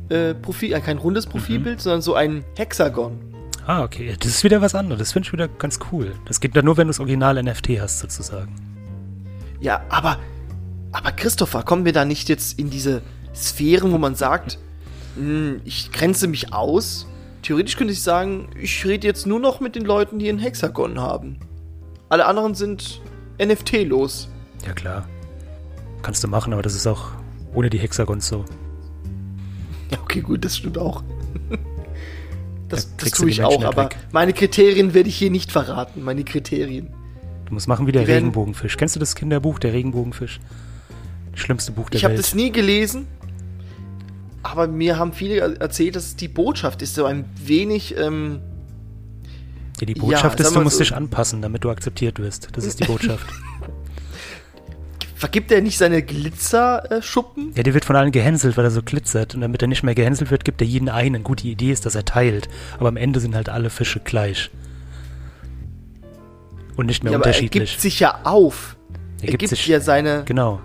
äh, 0.08 0.34
Profil, 0.34 0.72
äh, 0.74 0.80
kein 0.80 0.98
rundes 0.98 1.26
Profilbild, 1.26 1.80
sondern 1.80 2.02
so 2.02 2.14
ein 2.14 2.44
Hexagon. 2.56 3.18
Ah, 3.66 3.82
okay. 3.82 4.14
Das 4.18 4.28
ist 4.28 4.44
wieder 4.44 4.60
was 4.60 4.74
anderes. 4.74 4.98
Das 4.98 5.12
finde 5.12 5.26
ich 5.26 5.32
wieder 5.32 5.48
ganz 5.48 5.78
cool. 5.90 6.12
Das 6.26 6.40
geht 6.40 6.54
dann 6.54 6.64
nur, 6.64 6.76
wenn 6.76 6.86
du 6.86 6.90
das 6.90 7.00
Original 7.00 7.42
NFT 7.42 7.80
hast, 7.80 8.00
sozusagen. 8.00 8.54
Ja, 9.60 9.82
aber, 9.88 10.18
aber 10.92 11.12
Christopher, 11.12 11.62
kommen 11.62 11.84
wir 11.84 11.92
da 11.92 12.04
nicht 12.04 12.28
jetzt 12.28 12.58
in 12.58 12.70
diese 12.70 13.02
Sphären, 13.34 13.92
wo 13.92 13.98
man 13.98 14.14
sagt, 14.14 14.58
hm, 15.16 15.60
ich 15.64 15.92
grenze 15.92 16.26
mich 16.26 16.52
aus? 16.52 17.06
Theoretisch 17.42 17.76
könnte 17.76 17.92
ich 17.92 18.02
sagen, 18.02 18.50
ich 18.60 18.84
rede 18.84 19.06
jetzt 19.06 19.26
nur 19.26 19.40
noch 19.40 19.60
mit 19.60 19.74
den 19.74 19.84
Leuten, 19.84 20.18
die 20.18 20.28
ein 20.28 20.38
Hexagon 20.38 21.00
haben. 21.00 21.38
Alle 22.08 22.26
anderen 22.26 22.54
sind 22.54 23.00
NFT-los. 23.40 24.28
Ja, 24.66 24.72
klar. 24.74 25.08
Kannst 26.02 26.22
du 26.24 26.28
machen, 26.28 26.52
aber 26.52 26.62
das 26.62 26.74
ist 26.74 26.86
auch 26.86 27.10
ohne 27.54 27.70
die 27.70 27.78
Hexagons 27.78 28.26
so. 28.28 28.44
Ja, 29.90 29.98
okay, 30.00 30.20
gut, 30.20 30.44
das 30.44 30.56
stimmt 30.56 30.78
auch. 30.78 31.02
Das, 32.68 32.88
Da 32.96 33.04
das 33.04 33.10
tue 33.10 33.28
ich 33.28 33.42
auch, 33.44 33.62
aber 33.64 33.84
weg. 33.84 33.96
meine 34.12 34.32
Kriterien 34.32 34.94
werde 34.94 35.10
ich 35.10 35.16
hier 35.16 35.30
nicht 35.30 35.52
verraten. 35.52 36.02
Meine 36.02 36.24
Kriterien. 36.24 36.88
Du 37.44 37.52
musst 37.52 37.68
machen 37.68 37.86
wie 37.86 37.92
der 37.92 38.06
werden- 38.06 38.14
Regenbogenfisch. 38.30 38.78
Kennst 38.78 38.96
du 38.96 39.00
das 39.00 39.14
Kinderbuch, 39.14 39.58
der 39.58 39.74
Regenbogenfisch? 39.74 40.40
Das 41.32 41.40
schlimmste 41.40 41.72
Buch 41.72 41.90
der 41.90 41.98
Ich 41.98 42.04
habe 42.04 42.14
Welt. 42.14 42.24
das 42.24 42.34
nie 42.34 42.50
gelesen, 42.50 43.06
aber 44.42 44.68
mir 44.68 44.98
haben 44.98 45.12
viele 45.12 45.34
er- 45.34 45.60
erzählt, 45.60 45.96
dass 45.96 46.16
die 46.16 46.28
Botschaft 46.28 46.80
ist 46.80 46.94
so 46.94 47.04
ein 47.04 47.26
wenig. 47.44 47.94
Ähm, 47.98 48.40
ja, 49.78 49.86
die 49.86 49.92
Ja, 49.92 50.00
Botschaft 50.00 50.38
sag 50.38 50.46
ist, 50.46 50.56
du 50.56 50.60
musst 50.62 50.78
so- 50.78 50.84
dich 50.84 50.94
anpassen, 50.94 51.42
damit 51.42 51.64
du 51.64 51.70
akzeptiert 51.70 52.18
wirst. 52.20 52.48
Das 52.56 52.64
ist 52.64 52.80
die 52.80 52.84
Botschaft. 52.86 53.26
Vergibt 55.22 55.50
er 55.52 55.60
nicht 55.62 55.78
seine 55.78 56.02
Glitzerschuppen? 56.02 57.52
ja, 57.54 57.62
der 57.62 57.72
wird 57.74 57.84
von 57.84 57.96
allen 57.96 58.12
gehänselt, 58.12 58.56
weil 58.56 58.64
er 58.64 58.70
so 58.70 58.82
glitzert. 58.82 59.34
Und 59.34 59.40
damit 59.40 59.62
er 59.62 59.68
nicht 59.68 59.82
mehr 59.82 59.94
gehänselt 59.94 60.30
wird, 60.30 60.44
gibt 60.44 60.60
er 60.60 60.66
jeden 60.66 60.88
einen. 60.88 61.22
Gut, 61.24 61.42
die 61.42 61.50
Idee 61.52 61.70
ist, 61.72 61.86
dass 61.86 61.94
er 61.94 62.04
teilt. 62.04 62.48
Aber 62.78 62.88
am 62.88 62.96
Ende 62.96 63.20
sind 63.20 63.34
halt 63.34 63.48
alle 63.48 63.70
Fische 63.70 64.00
gleich. 64.00 64.50
Und 66.76 66.86
nicht 66.86 67.04
mehr 67.04 67.12
ja, 67.12 67.18
aber 67.18 67.26
er 67.26 67.28
unterschiedlich. 67.30 67.70
gibt 67.72 67.80
sich 67.82 68.00
ja 68.00 68.20
auf. 68.24 68.76
Er 69.20 69.24
Er 69.24 69.30
gibt 69.30 69.38
gibt 69.40 69.50
sich- 69.50 69.66
ja 69.66 69.80
seine. 69.80 70.24
Genau. 70.24 70.60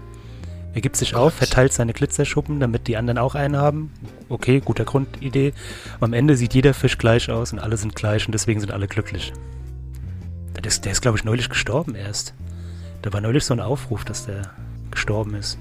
Er 0.74 0.82
gibt 0.82 0.96
sich 0.96 1.14
Gott. 1.14 1.22
auf, 1.22 1.34
verteilt 1.34 1.74
seine 1.74 1.94
Glitzerschuppen, 1.94 2.60
damit 2.60 2.88
die 2.88 2.98
anderen 2.98 3.18
auch 3.18 3.36
einen 3.36 3.58
haben. 3.58 3.92
Okay, 4.30 4.62
guter 4.64 4.86
Grundidee. 4.86 5.54
Aber 5.96 6.06
am 6.06 6.14
Ende 6.14 6.36
sieht 6.36 6.54
jeder 6.54 6.74
Fisch 6.74 6.98
gleich 6.98 7.30
aus 7.32 7.52
und 7.54 7.60
alle 7.60 7.78
sind 7.78 7.96
gleich 7.96 8.26
und 8.28 8.32
deswegen 8.34 8.60
sind 8.60 8.72
alle 8.72 8.88
glücklich. 8.88 9.34
Der 10.56 10.64
ist, 10.66 10.86
der 10.86 10.92
ist 10.92 11.02
glaube 11.02 11.18
ich, 11.18 11.24
neulich 11.24 11.50
gestorben 11.50 11.96
erst. 11.96 12.34
Da 13.02 13.14
war 13.14 13.22
neulich 13.22 13.46
so 13.46 13.54
ein 13.54 13.60
Aufruf, 13.60 14.06
dass 14.06 14.26
der 14.26 14.54
gestorben 14.92 15.36
ist. 15.36 15.58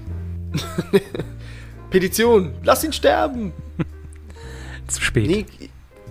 Petition, 1.89 2.53
lass 2.63 2.83
ihn 2.83 2.93
sterben! 2.93 3.53
Zu 4.87 5.01
spät. 5.01 5.27
Nee, 5.27 5.45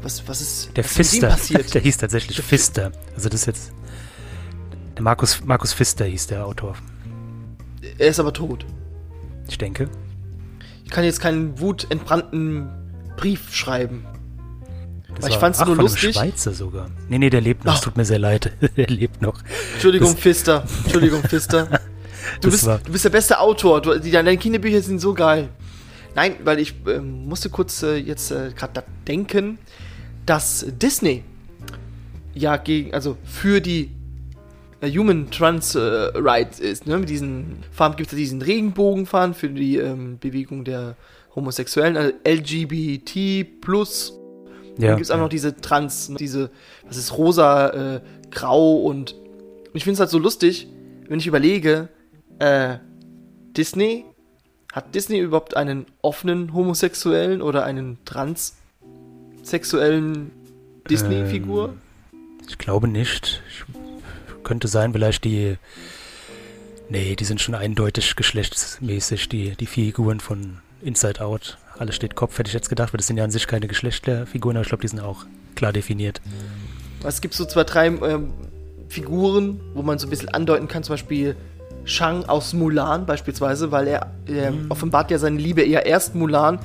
was, 0.02 0.26
was 0.28 0.40
ist 0.40 0.76
der 0.76 0.84
was 0.84 0.92
Pfister. 0.92 1.28
passiert? 1.28 1.72
Der 1.74 1.80
hieß 1.80 1.96
tatsächlich 1.96 2.40
Pfister. 2.40 2.92
Also 3.14 3.28
das 3.28 3.40
ist 3.40 3.46
jetzt. 3.46 3.72
Der 4.94 5.02
Markus, 5.02 5.42
Markus 5.44 5.72
Pfister 5.72 6.04
hieß 6.04 6.26
der 6.26 6.46
Autor. 6.46 6.76
er 7.98 8.08
ist 8.08 8.20
aber 8.20 8.32
tot. 8.32 8.66
Ich 9.48 9.56
denke. 9.58 9.88
Ich 10.84 10.90
kann 10.90 11.04
jetzt 11.04 11.20
keinen 11.20 11.58
wutentbrannten 11.58 12.68
Brief 13.16 13.54
schreiben. 13.54 14.04
Das 15.20 15.30
ich 15.30 15.36
fand's 15.36 15.60
ach, 15.60 15.66
nur 15.66 15.76
lustig. 15.76 16.14
Schweizer 16.14 16.52
sogar. 16.52 16.90
Nee, 17.08 17.18
nee, 17.18 17.30
der 17.30 17.40
lebt 17.40 17.64
noch. 17.64 17.74
Es 17.74 17.80
tut 17.80 17.96
mir 17.96 18.04
sehr 18.04 18.18
leid. 18.18 18.52
der 18.76 18.86
lebt 18.86 19.22
noch. 19.22 19.40
Entschuldigung, 19.74 20.12
Das- 20.12 20.20
Pfister. 20.20 20.64
Entschuldigung, 20.84 21.22
Pfister. 21.22 21.80
Du 22.40 22.50
bist, 22.50 22.66
du 22.66 22.90
bist 22.90 23.04
der 23.04 23.10
beste 23.10 23.38
Autor. 23.38 23.80
Du, 23.80 24.00
die, 24.00 24.10
deine 24.10 24.36
Kinderbücher 24.36 24.82
sind 24.82 24.98
so 24.98 25.14
geil. 25.14 25.48
Nein, 26.16 26.34
weil 26.42 26.58
ich 26.58 26.74
ähm, 26.88 27.28
musste 27.28 27.50
kurz 27.50 27.84
äh, 27.84 27.94
jetzt 27.94 28.32
äh, 28.32 28.50
gerade 28.50 28.72
da 28.74 28.82
denken, 29.06 29.58
dass 30.26 30.66
Disney 30.68 31.22
ja 32.34 32.56
gegen, 32.56 32.92
also 32.92 33.16
für 33.24 33.60
die 33.60 33.92
äh, 34.80 34.90
Human 34.90 35.30
Trans 35.30 35.76
äh, 35.76 35.78
Rights 35.80 36.58
ist. 36.58 36.86
Ne? 36.88 36.98
Mit 36.98 37.08
diesen 37.08 37.58
Farben 37.70 37.96
gibt 37.96 38.08
es 38.08 38.12
ja 38.12 38.18
diesen 38.18 38.42
Regenbogenfahren 38.42 39.32
für 39.32 39.48
die 39.48 39.76
ähm, 39.76 40.18
Bewegung 40.18 40.64
der 40.64 40.96
Homosexuellen, 41.34 41.96
also 41.96 42.12
LGBT 42.26 43.60
plus 43.60 44.18
Ja. 44.78 44.88
dann 44.88 44.96
gibt 44.96 45.06
es 45.06 45.10
auch 45.10 45.18
noch 45.18 45.28
diese 45.28 45.56
Trans, 45.56 46.12
diese, 46.18 46.50
was 46.86 46.96
ist 46.96 47.16
rosa, 47.16 47.96
äh, 47.96 48.00
grau 48.30 48.76
und, 48.76 49.14
und 49.14 49.74
ich 49.74 49.84
finde 49.84 49.94
es 49.94 50.00
halt 50.00 50.10
so 50.10 50.18
lustig, 50.18 50.68
wenn 51.08 51.18
ich 51.18 51.26
überlege, 51.26 51.88
äh, 52.38 52.76
Disney, 53.56 54.04
hat 54.72 54.94
Disney 54.94 55.18
überhaupt 55.18 55.56
einen 55.56 55.86
offenen 56.02 56.52
Homosexuellen 56.52 57.40
oder 57.40 57.64
einen 57.64 57.98
transsexuellen 58.04 60.30
Disney-Figur? 60.90 61.74
Ich 62.48 62.58
glaube 62.58 62.86
nicht. 62.86 63.42
Ich, 63.48 63.64
könnte 64.46 64.68
sein, 64.68 64.92
vielleicht 64.92 65.24
die. 65.24 65.56
Nee, 66.88 67.16
die 67.16 67.24
sind 67.24 67.40
schon 67.40 67.56
eindeutig 67.56 68.14
geschlechtsmäßig, 68.14 69.28
die, 69.28 69.56
die 69.56 69.66
Figuren 69.66 70.20
von 70.20 70.58
Inside 70.82 71.24
Out. 71.24 71.58
Alles 71.78 71.94
steht 71.94 72.14
Kopf, 72.14 72.38
hätte 72.38 72.48
ich 72.48 72.54
jetzt 72.54 72.68
gedacht, 72.68 72.92
weil 72.92 72.98
das 72.98 73.06
sind 73.06 73.16
ja 73.16 73.24
an 73.24 73.30
sich 73.30 73.46
keine 73.46 73.66
Geschlechterfiguren, 73.66 74.56
aber 74.56 74.62
ich 74.62 74.68
glaube, 74.68 74.82
die 74.82 74.88
sind 74.88 75.00
auch 75.00 75.26
klar 75.54 75.72
definiert. 75.72 76.20
Es 77.04 77.20
gibt 77.20 77.34
so 77.34 77.44
zwei, 77.44 77.64
drei 77.64 77.86
ähm, 77.86 78.30
Figuren, 78.88 79.60
wo 79.74 79.82
man 79.82 79.98
so 79.98 80.06
ein 80.06 80.10
bisschen 80.10 80.28
andeuten 80.30 80.68
kann, 80.68 80.82
zum 80.82 80.94
Beispiel 80.94 81.36
Shang 81.84 82.24
aus 82.24 82.52
Mulan 82.52 83.06
beispielsweise, 83.06 83.70
weil 83.70 83.86
er, 83.86 84.10
er 84.26 84.52
offenbart 84.70 85.10
ja 85.10 85.18
seine 85.18 85.38
Liebe 85.38 85.62
eher 85.62 85.86
erst 85.86 86.14
Mulan, 86.14 86.58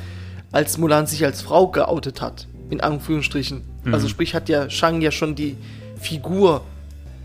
als 0.51 0.77
Mulan 0.77 1.05
sich 1.07 1.23
als 1.23 1.41
Frau 1.41 1.67
geoutet 1.67 2.21
hat. 2.21 2.47
In 2.69 2.81
Anführungsstrichen. 2.81 3.61
Also 3.91 4.07
sprich, 4.07 4.33
hat 4.33 4.47
ja 4.47 4.69
Shang 4.69 5.01
ja 5.01 5.11
schon 5.11 5.35
die 5.35 5.57
Figur 5.99 6.63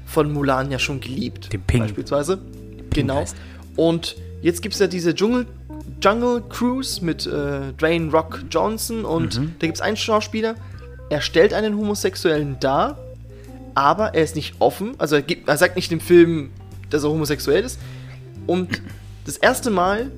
von 0.07 0.33
Mulan 0.33 0.71
ja 0.71 0.79
schon 0.79 1.01
geliebt. 1.01 1.53
Den 1.53 1.63
Ping. 1.63 1.83
Beispielsweise. 1.83 2.39
Genau. 2.91 3.21
heißt 3.21 3.37
Und 3.77 4.17
jetzt 4.43 4.63
gibt 4.63 4.75
es 4.75 4.81
ja 4.81 4.87
diese 4.87 5.15
Dschungel, 5.15 5.47
Jungle 6.01 6.43
Cruise 6.49 7.05
mit 7.05 7.27
äh, 7.27 7.73
Dwayne 7.79 8.11
Rock 8.13 8.45
Johnson 8.51 9.05
und 9.05 9.39
Mhm. 9.39 9.55
da 9.59 9.67
gibt 9.67 9.77
es 9.79 9.83
einen 9.83 9.97
Schauspieler, 9.97 10.55
er 11.11 11.21
stellt 11.21 11.53
einen 11.55 11.77
Homosexuellen 11.77 12.59
dar, 12.61 12.99
aber 13.75 14.15
er 14.15 14.23
ist 14.25 14.35
nicht 14.37 14.55
offen, 14.59 14.95
also 14.99 15.17
er, 15.17 15.23
gibt, 15.23 15.49
er 15.49 15.57
sagt 15.57 15.77
nicht 15.77 15.93
im 15.93 16.01
Film, 16.01 16.51
dass 16.91 17.05
er 17.05 17.11
homosexuell 17.11 17.65
ist. 17.65 17.79
Und 18.47 18.81
das 19.25 19.37
erste 19.37 19.71
Mal, 19.71 20.11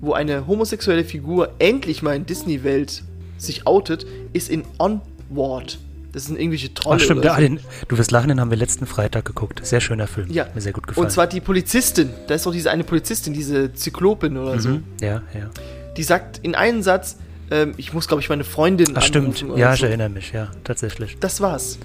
wo 0.00 0.12
eine 0.12 0.46
homosexuelle 0.46 1.04
Figur 1.04 1.50
endlich 1.58 2.02
mal 2.02 2.14
in 2.14 2.26
Disney-Welt 2.26 3.02
sich 3.38 3.66
outet, 3.66 4.06
ist 4.32 4.48
in 4.48 4.64
Onward. 4.78 5.78
Das 6.16 6.24
sind 6.24 6.40
irgendwelche 6.40 6.72
Trolle. 6.72 6.96
Ach 6.96 7.04
stimmt, 7.04 7.26
ja, 7.26 7.34
so. 7.34 7.42
den, 7.42 7.60
du 7.88 7.98
wirst 7.98 8.10
lachen, 8.10 8.28
den 8.28 8.40
haben 8.40 8.48
wir 8.48 8.56
letzten 8.56 8.86
Freitag 8.86 9.26
geguckt. 9.26 9.60
Sehr 9.66 9.82
schöner 9.82 10.06
Film. 10.06 10.30
Ja. 10.30 10.46
Mir 10.54 10.62
sehr 10.62 10.72
gut 10.72 10.86
gefallen. 10.86 11.04
Und 11.04 11.10
zwar 11.10 11.26
die 11.26 11.42
Polizistin. 11.42 12.08
Da 12.26 12.36
ist 12.36 12.46
doch 12.46 12.52
diese 12.52 12.70
eine 12.70 12.84
Polizistin, 12.84 13.34
diese 13.34 13.74
Zyklopin 13.74 14.38
oder 14.38 14.58
so. 14.58 14.70
mhm. 14.70 14.84
Ja, 14.98 15.20
ja. 15.34 15.50
Die 15.94 16.02
sagt 16.02 16.38
in 16.38 16.54
einem 16.54 16.80
Satz, 16.80 17.18
ähm, 17.50 17.74
ich 17.76 17.92
muss, 17.92 18.08
glaube 18.08 18.22
ich, 18.22 18.30
meine 18.30 18.44
Freundin 18.44 18.94
Ach 18.94 19.02
stimmt. 19.02 19.44
Ja, 19.56 19.74
ich 19.74 19.80
so. 19.80 19.84
erinnere 19.84 20.08
mich, 20.08 20.32
ja, 20.32 20.48
tatsächlich. 20.64 21.18
Das 21.20 21.42
war's. 21.42 21.78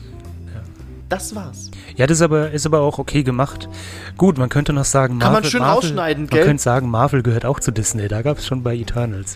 Das 1.09 1.35
war's. 1.35 1.69
Ja, 1.97 2.07
das 2.07 2.19
ist 2.19 2.21
aber, 2.21 2.51
ist 2.51 2.65
aber 2.65 2.79
auch 2.79 2.99
okay 2.99 3.23
gemacht. 3.23 3.67
Gut, 4.15 4.37
man 4.37 4.47
könnte 4.47 4.71
noch 4.71 4.85
sagen, 4.85 5.19
Kann 5.19 5.33
man 5.33 5.41
Marvel, 5.41 5.51
schön 5.51 5.59
Marvel, 5.59 5.75
rausschneiden, 5.75 6.23
Man 6.23 6.29
gell? 6.29 6.45
könnte 6.45 6.63
sagen, 6.63 6.89
Marvel 6.89 7.21
gehört 7.21 7.43
auch 7.43 7.59
zu 7.59 7.71
Disney. 7.71 8.07
Da 8.07 8.21
gab 8.21 8.37
es 8.37 8.47
schon 8.47 8.63
bei 8.63 8.77
Eternals 8.77 9.35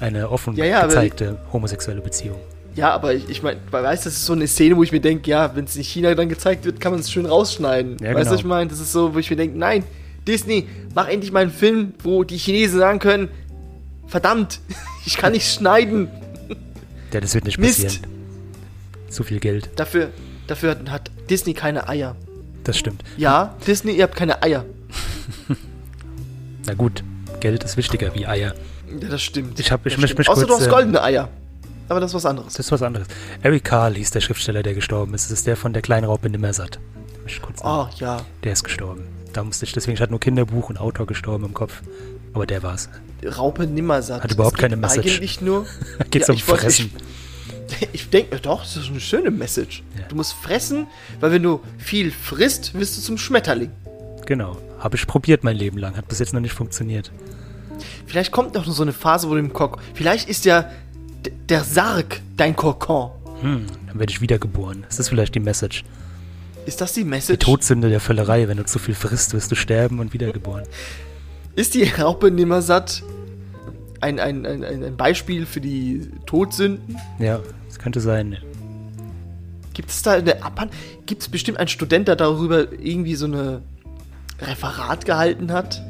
eine 0.00 0.30
offen 0.30 0.56
Ja, 0.56 0.64
ja, 0.64 0.86
gezeigte 0.86 1.36
homosexuelle 1.52 2.00
Beziehung. 2.00 2.38
Ja, 2.76 2.90
aber 2.92 3.14
ich, 3.14 3.28
ich 3.28 3.42
meine, 3.42 3.60
man 3.70 3.84
weiß, 3.84 4.02
das 4.04 4.14
ist 4.14 4.26
so 4.26 4.32
eine 4.32 4.46
Szene, 4.48 4.76
wo 4.76 4.82
ich 4.82 4.90
mir 4.90 5.00
denke, 5.00 5.30
ja, 5.30 5.54
wenn 5.54 5.64
es 5.64 5.76
in 5.76 5.84
China 5.84 6.14
dann 6.14 6.28
gezeigt 6.28 6.64
wird, 6.64 6.80
kann 6.80 6.90
man 6.92 7.00
es 7.00 7.10
schön 7.10 7.24
rausschneiden. 7.26 7.98
Ja, 8.00 8.06
weißt 8.08 8.08
du, 8.08 8.18
genau. 8.18 8.30
was 8.32 8.38
ich 8.40 8.44
meine? 8.44 8.70
Das 8.70 8.80
ist 8.80 8.90
so, 8.92 9.14
wo 9.14 9.18
ich 9.18 9.30
mir 9.30 9.36
denke, 9.36 9.56
nein, 9.58 9.84
Disney, 10.26 10.66
mach 10.94 11.06
endlich 11.08 11.30
mal 11.30 11.42
einen 11.42 11.52
Film, 11.52 11.92
wo 12.02 12.24
die 12.24 12.36
Chinesen 12.36 12.80
sagen 12.80 12.98
können, 12.98 13.28
verdammt, 14.08 14.58
ich 15.06 15.16
kann 15.16 15.32
nicht 15.32 15.48
schneiden. 15.52 16.08
Ja, 17.12 17.20
das 17.20 17.34
wird 17.34 17.44
nicht 17.44 17.58
Mist. 17.58 17.84
passieren. 17.84 18.06
Zu 19.08 19.22
viel 19.22 19.38
Geld, 19.38 19.70
Dafür, 19.76 20.10
dafür 20.48 20.70
hat- 20.70 20.90
hat 20.90 21.10
Disney 21.30 21.54
keine 21.54 21.88
Eier. 21.88 22.16
das 22.64 22.76
stimmt. 22.76 23.04
Ja, 23.16 23.54
Disney, 23.64 23.92
ihr 23.92 24.02
habt 24.02 24.16
keine 24.16 24.42
Eier. 24.42 24.64
Na 26.66 26.74
gut, 26.74 27.04
Geld 27.40 27.62
ist 27.62 27.76
wichtiger 27.76 28.12
wie 28.14 28.26
Eier. 28.26 28.54
Ja, 29.00 29.08
das 29.08 29.22
stimmt. 29.22 29.60
Ich 29.60 29.70
hab- 29.70 29.86
ich 29.86 29.92
das 29.94 30.00
möchte 30.00 30.14
stimmt. 30.14 30.18
mich 30.18 30.28
Außer 30.28 30.46
kurz, 30.46 30.48
du 30.48 30.64
hast 30.64 30.66
äh, 30.66 30.70
goldene 30.70 31.02
Eier. 31.02 31.28
Aber 31.88 32.00
das 32.00 32.10
ist 32.10 32.14
was 32.14 32.26
anderes. 32.26 32.54
Das 32.54 32.66
ist 32.66 32.72
was 32.72 32.82
anderes. 32.82 33.06
Eric 33.42 33.64
Carl 33.64 33.94
hieß 33.94 34.10
der 34.10 34.20
Schriftsteller, 34.20 34.62
der 34.62 34.74
gestorben 34.74 35.14
ist. 35.14 35.24
Das 35.30 35.38
ist 35.38 35.46
der 35.46 35.56
von 35.56 35.72
der 35.72 35.82
kleinen 35.82 36.06
Raupe 36.06 36.30
Nimmersatt. 36.30 36.78
Ich 37.26 37.40
kurz. 37.42 37.60
Oh, 37.62 37.86
ja. 37.98 38.20
Der 38.42 38.52
ist 38.52 38.64
gestorben. 38.64 39.04
Da 39.32 39.42
musste 39.44 39.64
ich, 39.64 39.72
deswegen 39.72 39.94
ich 39.94 40.00
hatte 40.00 40.12
nur 40.12 40.20
Kinderbuch 40.20 40.70
und 40.70 40.78
Autor 40.78 41.06
gestorben 41.06 41.44
im 41.44 41.54
Kopf. 41.54 41.82
Aber 42.32 42.46
der 42.46 42.62
war's. 42.62 42.88
Raupe 43.36 43.66
nimmersatt. 43.66 44.22
Hat 44.22 44.32
überhaupt 44.32 44.58
keine 44.58 44.76
Message. 44.76 45.16
Eigentlich 45.16 45.40
nur. 45.40 45.66
Da 45.98 46.04
geht's 46.10 46.28
Ja, 46.28 46.32
um 46.34 46.38
ich 46.38 46.48
wollte- 46.48 46.62
Fressen. 46.62 46.90
Ich 47.92 48.10
denke, 48.10 48.38
doch, 48.40 48.60
das 48.62 48.76
ist 48.76 48.88
eine 48.90 49.00
schöne 49.00 49.30
Message. 49.30 49.82
Ja. 49.98 50.04
Du 50.08 50.16
musst 50.16 50.34
fressen, 50.34 50.86
weil 51.18 51.32
wenn 51.32 51.42
du 51.42 51.60
viel 51.78 52.10
frisst, 52.12 52.74
wirst 52.74 52.96
du 52.98 53.00
zum 53.00 53.16
Schmetterling. 53.18 53.70
Genau. 54.26 54.58
Habe 54.78 54.96
ich 54.96 55.06
probiert 55.06 55.42
mein 55.44 55.56
Leben 55.56 55.78
lang. 55.78 55.96
Hat 55.96 56.06
bis 56.06 56.18
jetzt 56.18 56.34
noch 56.34 56.40
nicht 56.40 56.52
funktioniert. 56.52 57.10
Vielleicht 58.06 58.32
kommt 58.32 58.54
noch 58.54 58.66
so 58.66 58.82
eine 58.82 58.92
Phase, 58.92 59.28
wo 59.28 59.32
du 59.32 59.40
im 59.40 59.52
Kokon. 59.52 59.80
Vielleicht 59.94 60.28
ist 60.28 60.44
ja 60.44 60.70
der 61.48 61.64
Sarg 61.64 62.20
dein 62.36 62.56
Kokon. 62.56 63.10
Hm, 63.40 63.66
dann 63.86 63.98
werde 63.98 64.10
ich 64.12 64.20
wiedergeboren. 64.20 64.84
Ist 64.88 64.98
das 64.98 65.08
vielleicht 65.08 65.34
die 65.34 65.40
Message? 65.40 65.84
Ist 66.66 66.80
das 66.80 66.92
die 66.94 67.00
Die 67.00 67.06
Message? 67.06 67.44
Todsünde 67.44 67.90
der 67.90 68.00
Völlerei. 68.00 68.48
Wenn 68.48 68.56
du 68.56 68.64
zu 68.64 68.78
viel 68.78 68.94
frisst, 68.94 69.34
wirst 69.34 69.50
du 69.50 69.54
sterben 69.54 69.98
und 70.00 70.12
wiedergeboren. 70.12 70.64
Ist 71.56 71.74
die 71.74 71.84
Raupe 71.84 72.30
Nimmersatt 72.30 73.02
ein, 74.00 74.18
ein, 74.18 74.44
ein, 74.46 74.64
ein 74.64 74.82
ein 74.84 74.96
Beispiel 74.96 75.46
für 75.46 75.60
die 75.60 76.08
Todsünden? 76.26 76.96
Ja, 77.18 77.40
das 77.68 77.78
könnte 77.78 78.00
sein. 78.00 78.38
Gibt 79.72 79.90
es 79.90 80.02
da 80.02 80.12
eine 80.12 80.42
Abhand? 80.42 80.72
Gibt 81.06 81.22
es 81.22 81.28
bestimmt 81.28 81.58
einen 81.58 81.68
Student, 81.68 82.08
der 82.08 82.16
darüber 82.16 82.72
irgendwie 82.72 83.14
so 83.14 83.26
eine 83.26 83.62
Referat 84.40 85.04
gehalten 85.04 85.52
hat? 85.52 85.82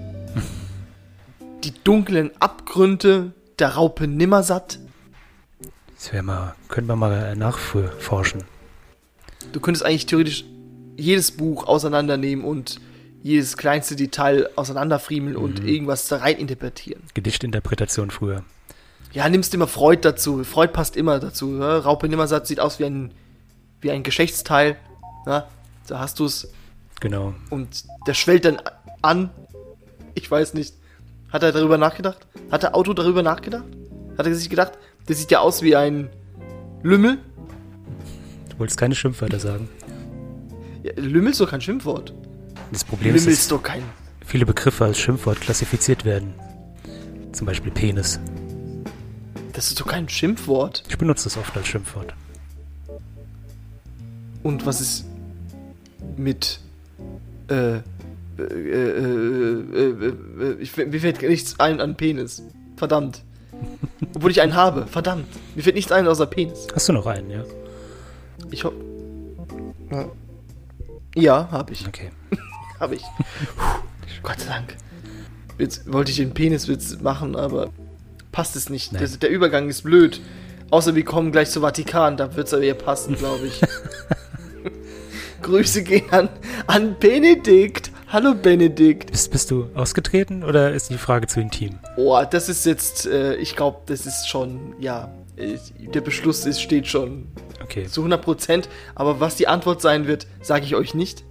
Die 1.64 1.72
dunklen 1.84 2.30
Abgründe 2.40 3.32
der 3.58 3.70
Raupe 3.70 4.06
Nimmersatt? 4.08 4.78
Das 6.04 6.12
wäre 6.12 6.22
mal, 6.22 6.54
könnten 6.68 6.90
wir 6.90 6.96
mal 6.96 7.34
nachforschen. 7.34 8.44
Du 9.52 9.60
könntest 9.60 9.86
eigentlich 9.86 10.04
theoretisch 10.04 10.44
jedes 10.98 11.32
Buch 11.32 11.66
auseinandernehmen 11.66 12.44
und 12.44 12.78
jedes 13.22 13.56
kleinste 13.56 13.96
Detail 13.96 14.50
auseinanderfriemeln 14.54 15.34
und 15.34 15.64
irgendwas 15.64 16.06
da 16.08 16.18
rein 16.18 16.36
interpretieren. 16.36 17.04
Gedichtinterpretation 17.14 18.10
früher. 18.10 18.44
Ja, 19.14 19.26
nimmst 19.30 19.54
immer 19.54 19.66
Freud 19.66 20.02
dazu. 20.02 20.44
Freud 20.44 20.74
passt 20.74 20.94
immer 20.98 21.20
dazu. 21.20 21.46
Ne? 21.46 21.82
Raupe 21.82 22.06
Nimmersatt 22.06 22.46
sieht 22.46 22.60
aus 22.60 22.78
wie 22.78 22.84
ein, 22.84 23.14
wie 23.80 23.90
ein 23.90 24.02
Geschlechtsteil. 24.02 24.76
Ne? 25.24 25.44
Da 25.86 26.00
hast 26.00 26.18
du 26.18 26.26
es. 26.26 26.52
Genau. 27.00 27.32
Und 27.48 27.84
der 28.06 28.12
schwellt 28.12 28.44
dann 28.44 28.60
an. 29.00 29.30
Ich 30.12 30.30
weiß 30.30 30.52
nicht. 30.52 30.74
Hat 31.32 31.42
er 31.42 31.52
darüber 31.52 31.78
nachgedacht? 31.78 32.26
Hat 32.50 32.62
der 32.62 32.74
Auto 32.74 32.92
darüber 32.92 33.22
nachgedacht? 33.22 33.64
Hat 34.18 34.26
er 34.26 34.34
sich 34.34 34.50
gedacht, 34.50 34.72
der 35.08 35.16
sieht 35.16 35.30
ja 35.30 35.40
aus 35.40 35.62
wie 35.62 35.76
ein 35.76 36.08
Lümmel? 36.82 37.18
Du 38.50 38.58
wolltest 38.58 38.78
keine 38.78 38.94
Schimpfwörter 38.94 39.38
sagen. 39.38 39.68
Ja, 40.82 40.92
Lümmel 40.96 41.32
ist 41.32 41.40
doch 41.40 41.50
kein 41.50 41.60
Schimpfwort. 41.60 42.14
Das 42.72 42.84
Problem 42.84 43.14
ist, 43.14 43.22
Lümmel 43.22 43.34
dass 43.34 43.42
ist 43.42 43.50
doch 43.52 43.62
kein. 43.62 43.82
viele 44.24 44.46
Begriffe 44.46 44.84
als 44.84 44.98
Schimpfwort 44.98 45.40
klassifiziert 45.40 46.04
werden. 46.04 46.34
Zum 47.32 47.46
Beispiel 47.46 47.72
Penis. 47.72 48.20
Das 49.52 49.68
ist 49.68 49.80
doch 49.80 49.86
kein 49.86 50.08
Schimpfwort. 50.08 50.82
Ich 50.88 50.98
benutze 50.98 51.24
das 51.24 51.36
oft 51.36 51.56
als 51.56 51.66
Schimpfwort. 51.66 52.14
Und 54.42 54.66
was 54.66 54.80
ist 54.80 55.06
mit. 56.16 56.60
Äh. 57.48 57.76
Äh, 58.36 58.42
äh, 58.42 58.42
äh, 58.42 59.60
äh, 59.72 60.08
äh, 60.42 60.56
ich, 60.58 60.76
mir 60.76 61.00
fällt 61.00 61.22
nichts 61.22 61.58
ein 61.60 61.80
an 61.80 61.96
Penis. 61.96 62.42
Verdammt. 62.76 63.22
Obwohl 64.14 64.30
ich 64.30 64.40
einen 64.40 64.54
habe. 64.54 64.86
Verdammt. 64.86 65.26
Mir 65.54 65.62
fällt 65.62 65.76
nichts 65.76 65.92
ein 65.92 66.06
außer 66.06 66.26
Penis. 66.26 66.66
Hast 66.74 66.88
du 66.88 66.92
noch 66.92 67.06
einen, 67.06 67.30
ja? 67.30 67.44
Ich 68.50 68.64
hoffe. 68.64 68.76
Ja, 71.14 71.48
habe 71.50 71.72
ich. 71.72 71.86
Okay. 71.86 72.10
Habe 72.80 72.96
ich. 72.96 73.02
Puh, 73.02 73.62
Gott 74.24 74.40
sei 74.40 74.48
Dank. 74.48 74.76
Jetzt 75.58 75.90
wollte 75.92 76.10
ich 76.10 76.16
den 76.16 76.34
Peniswitz 76.34 76.98
machen, 77.00 77.36
aber 77.36 77.70
passt 78.32 78.56
es 78.56 78.68
nicht. 78.68 78.92
Das, 79.00 79.18
der 79.20 79.30
Übergang 79.30 79.68
ist 79.68 79.82
blöd. 79.82 80.20
Außer 80.70 80.96
wir 80.96 81.04
kommen 81.04 81.30
gleich 81.30 81.50
zu 81.50 81.60
Vatikan, 81.60 82.16
da 82.16 82.34
wird 82.34 82.48
es 82.48 82.52
aber 82.52 82.64
eher 82.64 82.74
passen, 82.74 83.14
glaube 83.14 83.46
ich. 83.46 83.60
Grüße 85.42 85.84
gehen 85.84 86.10
an, 86.10 86.28
an 86.66 86.96
Benedikt. 86.98 87.92
Hallo 88.14 88.32
Benedikt. 88.32 89.10
Bist, 89.10 89.32
bist 89.32 89.50
du 89.50 89.70
ausgetreten 89.74 90.44
oder 90.44 90.72
ist 90.72 90.88
die 90.88 90.98
Frage 90.98 91.26
zu 91.26 91.40
intim? 91.40 91.80
Oh, 91.96 92.22
das 92.30 92.48
ist 92.48 92.64
jetzt, 92.64 93.06
äh, 93.06 93.34
ich 93.34 93.56
glaube, 93.56 93.78
das 93.86 94.06
ist 94.06 94.28
schon, 94.28 94.72
ja, 94.78 95.12
äh, 95.34 95.58
der 95.92 96.00
Beschluss 96.00 96.46
ist, 96.46 96.62
steht 96.62 96.86
schon 96.86 97.26
Okay. 97.64 97.86
zu 97.86 98.02
100 98.02 98.22
Prozent. 98.22 98.68
Aber 98.94 99.18
was 99.18 99.34
die 99.34 99.48
Antwort 99.48 99.82
sein 99.82 100.06
wird, 100.06 100.28
sage 100.42 100.64
ich 100.64 100.76
euch 100.76 100.94
nicht. 100.94 101.24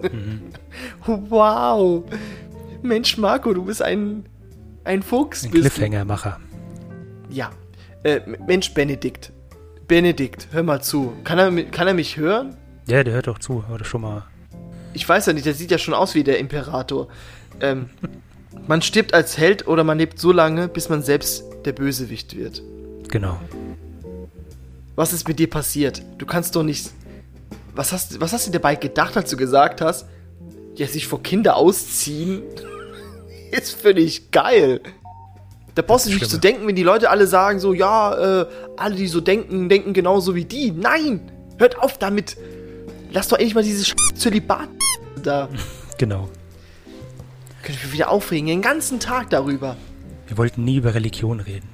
wow. 1.06 2.02
Mensch, 2.80 3.18
Marco, 3.18 3.52
du 3.52 3.66
bist 3.66 3.82
ein, 3.82 4.24
ein 4.84 5.02
Fuchs. 5.02 5.44
Ein. 5.44 5.50
Cliffhanger-Macher. 5.50 6.40
Ja. 7.28 7.50
Äh, 8.04 8.20
Mensch, 8.46 8.72
Benedikt. 8.72 9.34
Benedikt, 9.86 10.48
hör 10.52 10.62
mal 10.62 10.80
zu. 10.80 11.12
Kann 11.24 11.38
er, 11.38 11.64
kann 11.64 11.86
er 11.86 11.92
mich 11.92 12.16
hören? 12.16 12.56
Ja, 12.86 13.04
der 13.04 13.12
hört 13.12 13.26
doch 13.26 13.38
zu. 13.38 13.62
Oder 13.70 13.84
schon 13.84 14.00
mal. 14.00 14.24
Ich 14.96 15.06
weiß 15.06 15.26
ja 15.26 15.34
nicht, 15.34 15.44
der 15.44 15.52
sieht 15.52 15.70
ja 15.70 15.76
schon 15.76 15.92
aus 15.92 16.14
wie 16.14 16.24
der 16.24 16.38
Imperator. 16.38 17.08
Ähm, 17.60 17.90
man 18.66 18.80
stirbt 18.80 19.12
als 19.12 19.36
Held 19.36 19.68
oder 19.68 19.84
man 19.84 19.98
lebt 19.98 20.18
so 20.18 20.32
lange, 20.32 20.68
bis 20.68 20.88
man 20.88 21.02
selbst 21.02 21.44
der 21.66 21.72
Bösewicht 21.72 22.34
wird. 22.34 22.62
Genau. 23.08 23.38
Was 24.94 25.12
ist 25.12 25.28
mit 25.28 25.38
dir 25.38 25.50
passiert? 25.50 26.02
Du 26.16 26.24
kannst 26.24 26.56
doch 26.56 26.62
nicht. 26.62 26.90
Was 27.74 27.92
hast, 27.92 28.22
was 28.22 28.32
hast 28.32 28.46
du 28.46 28.50
dabei 28.50 28.74
gedacht, 28.74 29.14
als 29.18 29.28
du 29.28 29.36
gesagt 29.36 29.82
hast, 29.82 30.06
ja, 30.76 30.86
sich 30.86 31.06
vor 31.06 31.22
Kinder 31.22 31.56
ausziehen? 31.56 32.42
ist 33.50 33.78
völlig 33.78 34.30
geil. 34.30 34.80
Da 35.74 35.82
brauchst 35.82 36.06
du 36.06 36.10
nicht 36.10 36.30
zu 36.30 36.38
denken, 36.38 36.66
wenn 36.66 36.74
die 36.74 36.82
Leute 36.82 37.10
alle 37.10 37.26
sagen, 37.26 37.60
so, 37.60 37.74
ja, 37.74 38.40
äh, 38.40 38.46
alle, 38.78 38.94
die 38.94 39.08
so 39.08 39.20
denken, 39.20 39.68
denken 39.68 39.92
genauso 39.92 40.34
wie 40.34 40.46
die. 40.46 40.70
Nein! 40.70 41.30
Hört 41.58 41.78
auf 41.78 41.98
damit! 41.98 42.38
Lass 43.16 43.28
doch 43.28 43.38
endlich 43.38 43.54
mal 43.54 43.64
dieses 43.64 43.94
Zölibat 44.14 44.68
da. 45.22 45.48
Genau. 45.98 46.28
Könnte 47.62 47.78
ich 47.78 47.84
mich 47.84 47.92
wieder 47.94 48.10
aufregen, 48.10 48.48
den 48.48 48.60
ganzen 48.60 49.00
Tag 49.00 49.30
darüber. 49.30 49.78
Wir 50.26 50.36
wollten 50.36 50.62
nie 50.64 50.76
über 50.76 50.92
Religion 50.92 51.40
reden. 51.40 51.70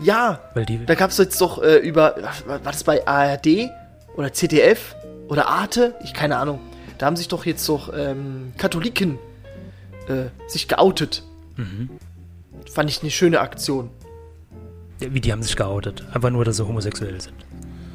Ja, 0.00 0.40
Weil 0.54 0.66
die. 0.66 0.84
Da 0.84 0.96
gab 0.96 1.10
es 1.10 1.18
jetzt 1.18 1.40
doch 1.40 1.62
äh, 1.62 1.76
über, 1.76 2.16
war 2.46 2.64
war 2.64 2.72
das 2.72 2.82
bei 2.82 3.06
ARD 3.06 3.70
oder 4.16 4.32
ZDF 4.32 4.96
oder 5.28 5.46
Arte? 5.46 5.94
Ich 6.02 6.12
keine 6.12 6.36
Ahnung. 6.38 6.58
Da 6.98 7.06
haben 7.06 7.14
sich 7.14 7.28
doch 7.28 7.46
jetzt 7.46 7.68
doch 7.68 7.92
ähm, 7.96 8.52
Katholiken 8.58 9.20
äh, 10.08 10.24
sich 10.48 10.66
geoutet. 10.66 11.22
Mhm. 11.54 11.90
Fand 12.72 12.90
ich 12.90 13.02
eine 13.02 13.12
schöne 13.12 13.38
Aktion. 13.38 13.90
Wie 14.98 15.20
die 15.20 15.30
haben 15.30 15.44
sich 15.44 15.54
geoutet. 15.54 16.04
Einfach 16.12 16.30
nur, 16.30 16.44
dass 16.44 16.56
sie 16.56 16.66
homosexuell 16.66 17.20
sind. 17.20 17.36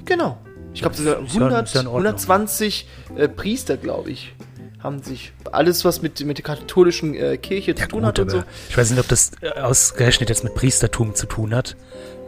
Genau. 0.06 0.38
Ich 0.74 0.82
glaube, 0.82 0.96
Ist 0.96 1.06
ja- 1.06 1.18
100, 1.20 1.68
ist 1.68 1.76
ja 1.76 1.82
in 1.82 1.88
Ordnung. 1.88 2.06
120 2.14 2.88
äh, 3.16 3.28
Priester, 3.28 3.78
glaube 3.78 4.12
ich, 4.12 4.34
haben 4.80 5.04
sich 5.04 5.34
alles, 5.52 5.84
was 5.86 6.02
mit, 6.02 6.20
mit 6.26 6.38
der 6.38 6.44
katholischen 6.46 7.14
äh, 7.14 7.38
Kirche 7.38 7.76
zu 7.76 7.82
Ja, 7.82 7.88
tun 7.88 8.00
gut, 8.00 8.08
hat 8.08 8.20
und 8.20 8.32
so. 8.32 8.44
ich 8.70 8.78
weiß 8.78 8.90
nicht, 8.92 9.00
ob 9.00 9.08
das 9.08 9.32
äh, 9.42 9.50
ausgerechnet 9.60 10.30
jetzt 10.30 10.44
mit 10.44 10.56
Priestertum 10.56 11.14
zu 11.16 11.26
tun 11.28 11.54
hat. 11.54 11.76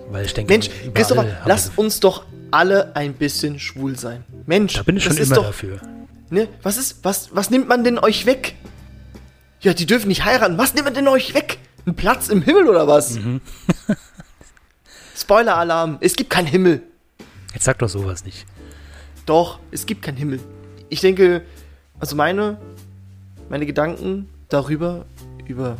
Weil 0.09 0.25
ich 0.25 0.33
denke, 0.33 0.51
Mensch, 0.51 0.69
Christopher, 0.93 1.25
lass 1.45 1.71
uns 1.77 1.99
doch 2.01 2.25
alle 2.51 2.95
ein 2.95 3.13
bisschen 3.13 3.59
schwul 3.59 3.97
sein. 3.97 4.23
Mensch, 4.45 4.73
Da 4.73 4.83
bin 4.83 4.97
ich 4.97 5.03
schon 5.05 5.17
immer 5.17 5.35
doch, 5.35 5.45
dafür. 5.47 5.79
Ne? 6.29 6.47
Was 6.61 6.77
ist, 6.77 6.97
was, 7.03 7.29
was 7.33 7.49
nimmt 7.49 7.67
man 7.69 7.83
denn 7.83 7.97
euch 7.97 8.25
weg? 8.25 8.55
Ja, 9.61 9.73
die 9.73 9.85
dürfen 9.85 10.09
nicht 10.09 10.25
heiraten. 10.25 10.57
Was 10.57 10.73
nimmt 10.73 10.85
man 10.85 10.93
denn 10.93 11.07
euch 11.07 11.33
weg? 11.33 11.57
Ein 11.85 11.95
Platz 11.95 12.27
im 12.27 12.41
Himmel 12.41 12.67
oder 12.67 12.85
was? 12.87 13.11
Mhm. 13.11 13.39
Spoiler-Alarm. 15.15 15.97
Es 16.01 16.15
gibt 16.15 16.29
keinen 16.29 16.47
Himmel. 16.47 16.81
Jetzt 17.53 17.65
sag 17.65 17.79
doch 17.79 17.89
sowas 17.89 18.25
nicht. 18.25 18.45
Doch, 19.25 19.59
es 19.71 19.85
gibt 19.85 20.01
keinen 20.01 20.17
Himmel. 20.17 20.39
Ich 20.89 21.01
denke, 21.01 21.43
also 21.99 22.15
meine, 22.15 22.57
meine 23.49 23.65
Gedanken 23.65 24.27
darüber, 24.49 25.05
über 25.45 25.77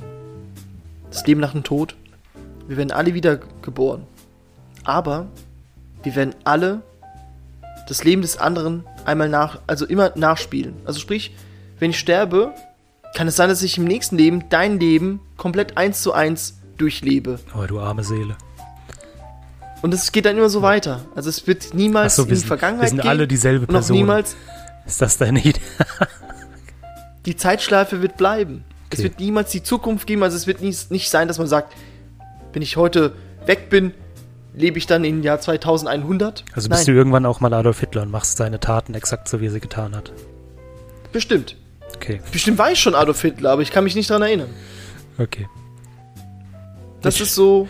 das 1.10 1.26
Leben 1.28 1.42
nach 1.42 1.52
dem 1.52 1.64
Tod, 1.64 1.96
wir 2.68 2.78
werden 2.78 2.92
alle 2.92 3.14
wieder 3.14 3.40
geboren. 3.62 4.08
Aber 4.84 5.28
wir 6.04 6.16
werden 6.16 6.36
alle 6.44 6.82
das 7.88 8.04
Leben 8.04 8.22
des 8.22 8.38
anderen 8.38 8.86
einmal 9.06 9.30
nach, 9.30 9.60
also 9.68 9.86
immer 9.86 10.14
nachspielen. 10.16 10.76
Also 10.86 11.00
sprich, 11.00 11.36
wenn 11.80 11.90
ich 11.90 12.00
sterbe, 12.00 12.54
kann 13.16 13.28
es 13.28 13.36
sein, 13.36 13.50
dass 13.50 13.62
ich 13.62 13.78
im 13.78 13.86
nächsten 13.86 14.18
Leben 14.18 14.50
dein 14.50 14.80
Leben 14.80 15.20
komplett 15.38 15.78
eins 15.78 16.02
zu 16.02 16.14
eins 16.14 16.60
durchlebe. 16.78 17.40
Oh, 17.56 17.66
du 17.68 17.80
arme 17.80 18.04
Seele. 18.04 18.38
Und 19.84 19.94
es 19.94 20.12
geht 20.12 20.26
dann 20.26 20.36
immer 20.38 20.50
so 20.50 20.62
weiter. 20.64 21.02
Also 21.14 21.30
es 21.30 21.46
wird 21.46 21.74
niemals 21.76 22.18
in 22.18 22.26
wir 22.26 22.30
die 22.30 22.36
sind, 22.38 22.48
Vergangenheit 22.48 22.84
wir 22.86 22.90
sind 22.90 23.02
gehen 23.02 23.10
alle 23.10 23.28
dieselbe 23.28 23.68
Person. 23.68 23.98
niemals 23.98 24.36
Ist 24.88 25.02
das 25.02 25.18
deine 25.20 25.40
Idee? 25.40 25.60
die 27.26 27.36
Zeitschleife 27.36 28.02
wird 28.02 28.18
bleiben. 28.18 28.64
Es 28.90 29.00
Okay. 29.00 29.04
wird 29.10 29.20
niemals 29.20 29.52
die 29.52 29.62
Zukunft 29.64 30.08
geben. 30.08 30.24
Also 30.24 30.38
es 30.38 30.48
wird 30.48 30.62
nicht, 30.62 30.90
nicht 30.92 31.10
sein, 31.10 31.28
dass 31.28 31.38
man 31.38 31.48
sagt, 31.48 31.74
wenn 32.54 32.62
ich 32.62 32.78
heute 32.78 33.14
weg 33.46 33.70
bin, 33.70 33.94
lebe 34.56 34.78
ich 34.78 34.86
dann 34.88 35.04
im 35.04 35.22
Jahr 35.24 35.40
2100. 35.40 36.46
Also 36.54 36.70
Nein, 36.70 36.78
bist 36.78 36.88
du 36.88 36.92
irgendwann 36.92 37.26
auch 37.26 37.40
mal 37.42 37.54
Adolf 37.54 37.80
Hitler 37.80 38.04
und 38.04 38.12
machst 38.12 38.40
deine 38.40 38.60
Taten 38.60 38.94
exakt 38.94 39.28
so, 39.28 39.42
wie 39.42 39.48
er 39.48 39.52
sie 39.52 39.60
getan 39.60 39.96
hat. 39.96 40.12
bestimmt. 41.12 41.58
Okay, 41.96 42.22
Bestimmt 42.32 42.58
war 42.58 42.72
ich 42.72 42.80
schon 42.80 42.96
Adolf 42.96 43.22
Hitler, 43.22 43.52
aber 43.52 43.62
ich 43.62 43.72
kann 43.72 43.84
mich 43.84 43.96
nicht 43.96 44.10
dran 44.10 44.22
erinnern. 44.22 44.50
okay. 45.20 45.48
Das 47.02 47.16
Ich- 47.16 47.22
ist 47.22 47.36
so, 47.36 47.68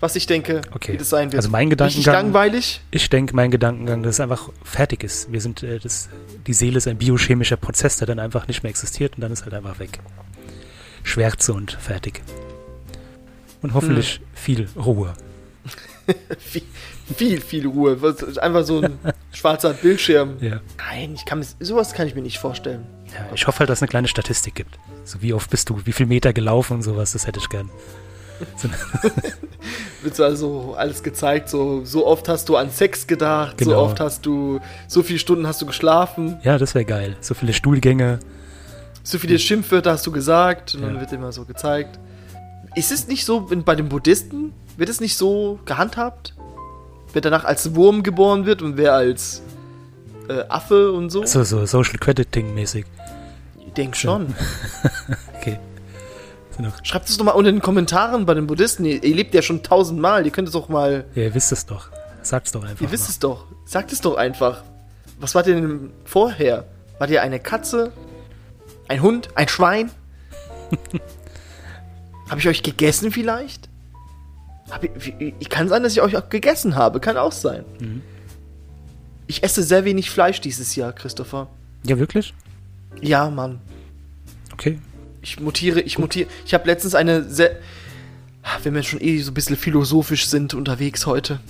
was 0.00 0.16
ich 0.16 0.26
denke, 0.26 0.60
Okay. 0.74 0.92
wie 0.94 0.96
das 0.98 1.08
sein 1.10 1.32
wird. 1.32 1.38
Also 1.40 1.50
mein 1.50 1.70
Gedankengang, 1.70 2.14
langweilig. 2.14 2.80
ich 2.90 3.08
denke, 3.10 3.34
mein 3.34 3.50
Gedankengang, 3.50 4.02
dass 4.02 4.16
es 4.16 4.20
einfach 4.20 4.50
fertig 4.62 5.02
ist. 5.04 5.32
Wir 5.32 5.40
sind, 5.40 5.62
äh, 5.62 5.78
das, 5.78 6.08
die 6.46 6.52
Seele 6.52 6.78
ist 6.78 6.86
ein 6.88 6.98
biochemischer 6.98 7.56
Prozess, 7.56 7.96
der 7.98 8.06
dann 8.06 8.18
einfach 8.18 8.46
nicht 8.48 8.62
mehr 8.62 8.70
existiert 8.70 9.14
und 9.16 9.20
dann 9.22 9.32
ist 9.32 9.44
halt 9.44 9.54
einfach 9.54 9.78
weg. 9.78 10.00
Schwärze 11.02 11.52
und 11.52 11.72
fertig. 11.72 12.22
Und 13.62 13.74
hoffentlich 13.74 14.16
Hm. 14.16 14.22
viel 14.34 14.68
Ruhe. 14.76 15.14
viel, 16.38 16.62
viel, 17.16 17.40
viel 17.40 17.66
Ruhe. 17.66 17.98
Einfach 18.40 18.64
so 18.64 18.82
ein 18.82 18.98
schwarzer 19.32 19.72
Bildschirm. 19.72 20.36
Ja. 20.40 20.60
Nein, 20.78 21.14
ich 21.14 21.24
kann 21.24 21.38
mir, 21.38 21.46
sowas 21.60 21.94
kann 21.94 22.06
ich 22.06 22.14
mir 22.14 22.20
nicht 22.22 22.38
vorstellen. 22.38 22.84
ja. 23.14 23.26
Ich 23.34 23.46
hoffe 23.46 23.60
halt, 23.60 23.70
dass 23.70 23.78
es 23.78 23.82
eine 23.82 23.88
kleine 23.88 24.08
Statistik 24.08 24.54
gibt. 24.54 24.78
So 25.04 25.22
wie 25.22 25.32
oft 25.32 25.48
bist 25.50 25.70
du, 25.70 25.80
wie 25.84 25.92
viel 25.92 26.06
Meter 26.06 26.32
gelaufen 26.32 26.74
und 26.74 26.82
sowas, 26.82 27.12
das 27.12 27.26
hätte 27.26 27.40
ich 27.40 27.48
gern. 27.48 27.70
So, 28.56 28.68
Wird 30.02 30.16
so 30.16 30.24
also 30.24 30.74
alles 30.76 31.02
gezeigt, 31.02 31.48
so, 31.48 31.84
so 31.84 32.06
oft 32.06 32.28
hast 32.28 32.48
du 32.48 32.56
an 32.56 32.70
Sex 32.70 33.06
gedacht, 33.06 33.58
so 33.60 33.70
Genau. 33.70 33.82
oft 33.82 34.00
hast 34.00 34.26
du, 34.26 34.60
so 34.86 35.02
viele 35.02 35.18
Stunden 35.18 35.46
hast 35.46 35.62
du 35.62 35.66
geschlafen, 35.66 36.38
ja, 36.42 36.58
das 36.58 36.74
wäre 36.74 36.84
geil. 36.84 37.16
So 37.20 37.34
viele 37.34 37.52
Stuhlgänge. 37.52 38.18
so 39.02 39.18
viele 39.18 39.38
Schimpfwörter 39.38 39.92
hast 39.92 40.06
du 40.06 40.12
gesagt 40.12 40.74
und 40.74 40.82
dann 40.82 40.94
Ja. 40.94 41.00
wird 41.00 41.12
immer 41.12 41.32
so 41.32 41.44
gezeigt. 41.44 41.98
Ist 42.74 42.90
es 42.92 43.06
nicht 43.06 43.24
so, 43.24 43.40
bei 43.42 43.76
den 43.76 43.88
Buddhisten, 43.88 44.52
wird 44.76 44.88
es 44.88 45.00
nicht 45.00 45.16
so 45.16 45.58
gehandhabt? 45.64 46.34
Wer 47.12 47.22
danach 47.22 47.44
als 47.44 47.74
Wurm 47.76 48.02
geboren 48.02 48.44
wird 48.46 48.60
und 48.62 48.76
wer 48.76 48.94
als 48.94 49.42
äh, 50.28 50.42
Affe 50.48 50.90
und 50.92 51.10
so? 51.10 51.24
So, 51.24 51.44
so 51.44 51.64
Social 51.66 51.98
Crediting 51.98 52.52
mäßig. 52.54 52.84
Ich 53.66 53.72
denk 53.74 53.94
schon. 53.96 54.34
Noch, 56.58 56.84
Schreibt 56.84 57.08
es 57.08 57.16
doch 57.16 57.24
mal 57.24 57.32
unter 57.32 57.50
den 57.50 57.60
Kommentaren 57.60 58.26
bei 58.26 58.34
den 58.34 58.46
Buddhisten. 58.46 58.84
Ihr, 58.84 59.02
ihr 59.02 59.14
lebt 59.14 59.34
ja 59.34 59.42
schon 59.42 59.62
tausendmal. 59.62 60.24
Ihr 60.24 60.32
könnt 60.32 60.48
es 60.48 60.52
doch 60.52 60.68
mal. 60.68 61.04
ja, 61.14 61.24
ihr 61.24 61.34
wisst 61.34 61.52
es 61.52 61.66
doch. 61.66 61.88
Sag's 62.22 62.52
doch 62.52 62.64
einfach. 62.64 62.80
Ihr 62.80 62.90
wisst 62.90 63.04
mal. 63.04 63.10
es 63.10 63.18
doch. 63.18 63.46
Sagt 63.64 63.92
es 63.92 64.00
doch 64.00 64.16
einfach. 64.16 64.62
Was 65.18 65.34
ihr 65.34 65.42
denn 65.42 65.90
vorher? 66.04 66.64
Wart 66.98 67.10
ihr 67.10 67.22
eine 67.22 67.40
Katze? 67.40 67.92
Ein 68.88 69.02
Hund? 69.02 69.28
Ein 69.36 69.48
Schwein? 69.48 69.90
habe 72.28 72.40
ich 72.40 72.48
euch 72.48 72.62
gegessen 72.62 73.12
vielleicht? 73.12 73.68
Ich, 74.80 75.14
ich, 75.38 75.50
kann 75.50 75.68
sein, 75.68 75.82
dass 75.82 75.92
ich 75.92 76.00
euch 76.00 76.16
auch 76.16 76.28
gegessen 76.28 76.74
habe. 76.74 77.00
Kann 77.00 77.16
auch 77.16 77.32
sein. 77.32 77.64
Mhm. 77.80 78.02
Ich 79.26 79.42
esse 79.42 79.62
sehr 79.62 79.84
wenig 79.84 80.10
Fleisch 80.10 80.40
dieses 80.40 80.74
Jahr, 80.74 80.92
Christopher. 80.92 81.48
Ja, 81.84 81.98
wirklich? 81.98 82.34
Ja, 83.00 83.28
Mann. 83.30 83.60
Okay. 84.52 84.78
Ich 85.24 85.40
mutiere, 85.40 85.80
ich 85.80 85.98
mutiere. 85.98 86.28
Ich 86.44 86.52
habe 86.52 86.66
letztens 86.66 86.94
eine 86.94 87.24
sehr. 87.24 87.56
Wenn 88.62 88.74
wir 88.74 88.82
schon 88.82 89.00
eh 89.00 89.18
so 89.20 89.30
ein 89.30 89.34
bisschen 89.34 89.56
philosophisch 89.56 90.26
sind 90.26 90.52
unterwegs 90.52 91.06
heute. 91.06 91.40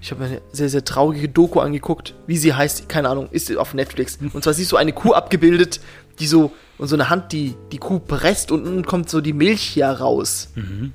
Ich 0.00 0.10
habe 0.10 0.20
mir 0.20 0.26
eine 0.26 0.40
sehr, 0.50 0.68
sehr 0.68 0.84
traurige 0.84 1.28
Doku 1.28 1.60
angeguckt. 1.60 2.14
Wie 2.26 2.36
sie 2.36 2.54
heißt, 2.54 2.88
keine 2.88 3.08
Ahnung, 3.08 3.28
ist 3.30 3.56
auf 3.56 3.72
Netflix. 3.72 4.18
Und 4.32 4.42
zwar 4.42 4.52
siehst 4.52 4.72
du 4.72 4.76
eine 4.76 4.92
Kuh 4.92 5.12
abgebildet, 5.12 5.80
die 6.18 6.26
so. 6.26 6.52
Und 6.76 6.88
so 6.88 6.96
eine 6.96 7.08
Hand, 7.08 7.30
die 7.30 7.54
die 7.70 7.78
Kuh 7.78 8.00
presst 8.00 8.50
und 8.50 8.66
unten 8.66 8.84
kommt 8.84 9.08
so 9.08 9.20
die 9.20 9.32
Milch 9.32 9.62
hier 9.62 9.86
raus. 9.86 10.48
Mhm. 10.56 10.92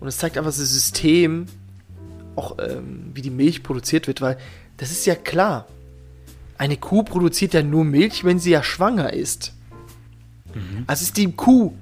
Und 0.00 0.08
es 0.08 0.18
zeigt 0.18 0.36
einfach 0.36 0.50
das 0.50 0.58
System, 0.58 1.46
auch 2.36 2.58
ähm, 2.58 3.12
wie 3.14 3.22
die 3.22 3.30
Milch 3.30 3.62
produziert 3.62 4.06
wird, 4.06 4.20
weil 4.20 4.36
das 4.76 4.90
ist 4.90 5.06
ja 5.06 5.14
klar. 5.14 5.66
Eine 6.58 6.76
Kuh 6.76 7.02
produziert 7.04 7.54
ja 7.54 7.62
nur 7.62 7.84
Milch, 7.84 8.24
wenn 8.24 8.38
sie 8.38 8.50
ja 8.50 8.62
schwanger 8.62 9.14
ist. 9.14 9.54
Also 10.86 11.02
ist 11.02 11.16
die 11.16 11.32
Kuh 11.32 11.72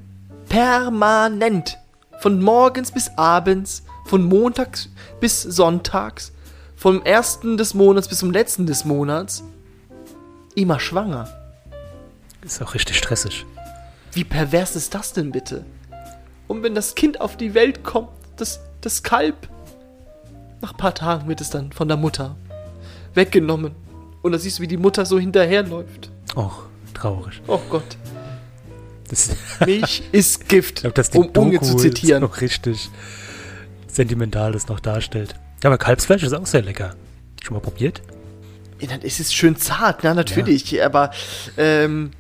permanent 0.48 1.78
von 2.20 2.40
morgens 2.40 2.92
bis 2.92 3.11
abends, 3.16 3.82
von 4.04 4.24
montags 4.24 4.88
bis 5.20 5.42
sonntags, 5.42 6.32
vom 6.76 7.02
ersten 7.02 7.56
des 7.56 7.74
Monats 7.74 8.08
bis 8.08 8.18
zum 8.18 8.30
letzten 8.30 8.66
des 8.66 8.85
Monats 8.85 9.42
immer 10.54 10.80
schwanger. 10.80 11.28
Ist 12.42 12.61
auch 12.62 12.74
richtig 12.74 12.98
stressig. 12.98 13.46
Wie 14.12 14.24
pervers 14.24 14.76
ist 14.76 14.94
das 14.94 15.12
denn 15.12 15.30
bitte? 15.30 15.64
Und 16.48 16.62
wenn 16.62 16.74
das 16.74 16.94
Kind 16.94 17.20
auf 17.20 17.37
die 17.37 17.54
Welt 17.54 17.85
kommt, 17.85 18.11
das, 18.37 18.61
das 18.80 19.02
Kalb, 19.02 19.48
nach 20.61 20.72
ein 20.72 20.76
paar 20.76 20.94
Tagen 20.94 21.28
wird 21.28 21.40
es 21.40 21.50
dann 21.50 21.72
von 21.72 21.88
der 21.88 21.96
Mutter 21.96 22.37
weggenommen. 23.14 23.74
Und 24.22 24.32
da 24.32 24.38
siehst 24.38 24.58
du, 24.58 24.62
wie 24.62 24.68
die 24.68 24.76
Mutter 24.76 25.06
so 25.06 25.18
hinterherläuft. 25.18 26.11
Och, 26.37 26.64
traurig. 26.94 27.40
Oh 27.46 27.61
Gott. 27.70 27.96
Das, 29.12 29.29
Milch 29.66 30.03
ist 30.11 30.48
Gift, 30.48 30.88
dass 30.96 31.11
die 31.11 31.18
um 31.18 31.27
Unge 31.37 31.61
zu 31.61 31.77
zitieren. 31.77 32.22
noch 32.22 32.40
richtig 32.40 32.88
sentimental 33.87 34.53
das 34.53 34.68
noch 34.68 34.81
darstellt. 34.81 35.35
Ja, 35.62 35.68
aber 35.68 35.77
Kalbsfleisch 35.77 36.22
ist 36.22 36.33
auch 36.33 36.46
sehr 36.46 36.62
lecker. 36.62 36.96
Schon 37.42 37.55
mal 37.55 37.61
probiert? 37.61 38.01
Ja, 38.81 38.88
dann 38.88 39.03
ist 39.03 39.20
es 39.20 39.35
schön 39.35 39.57
zart, 39.57 40.01
na 40.03 40.14
natürlich. 40.14 40.83
Aber 40.83 41.11
ähm, 41.59 42.12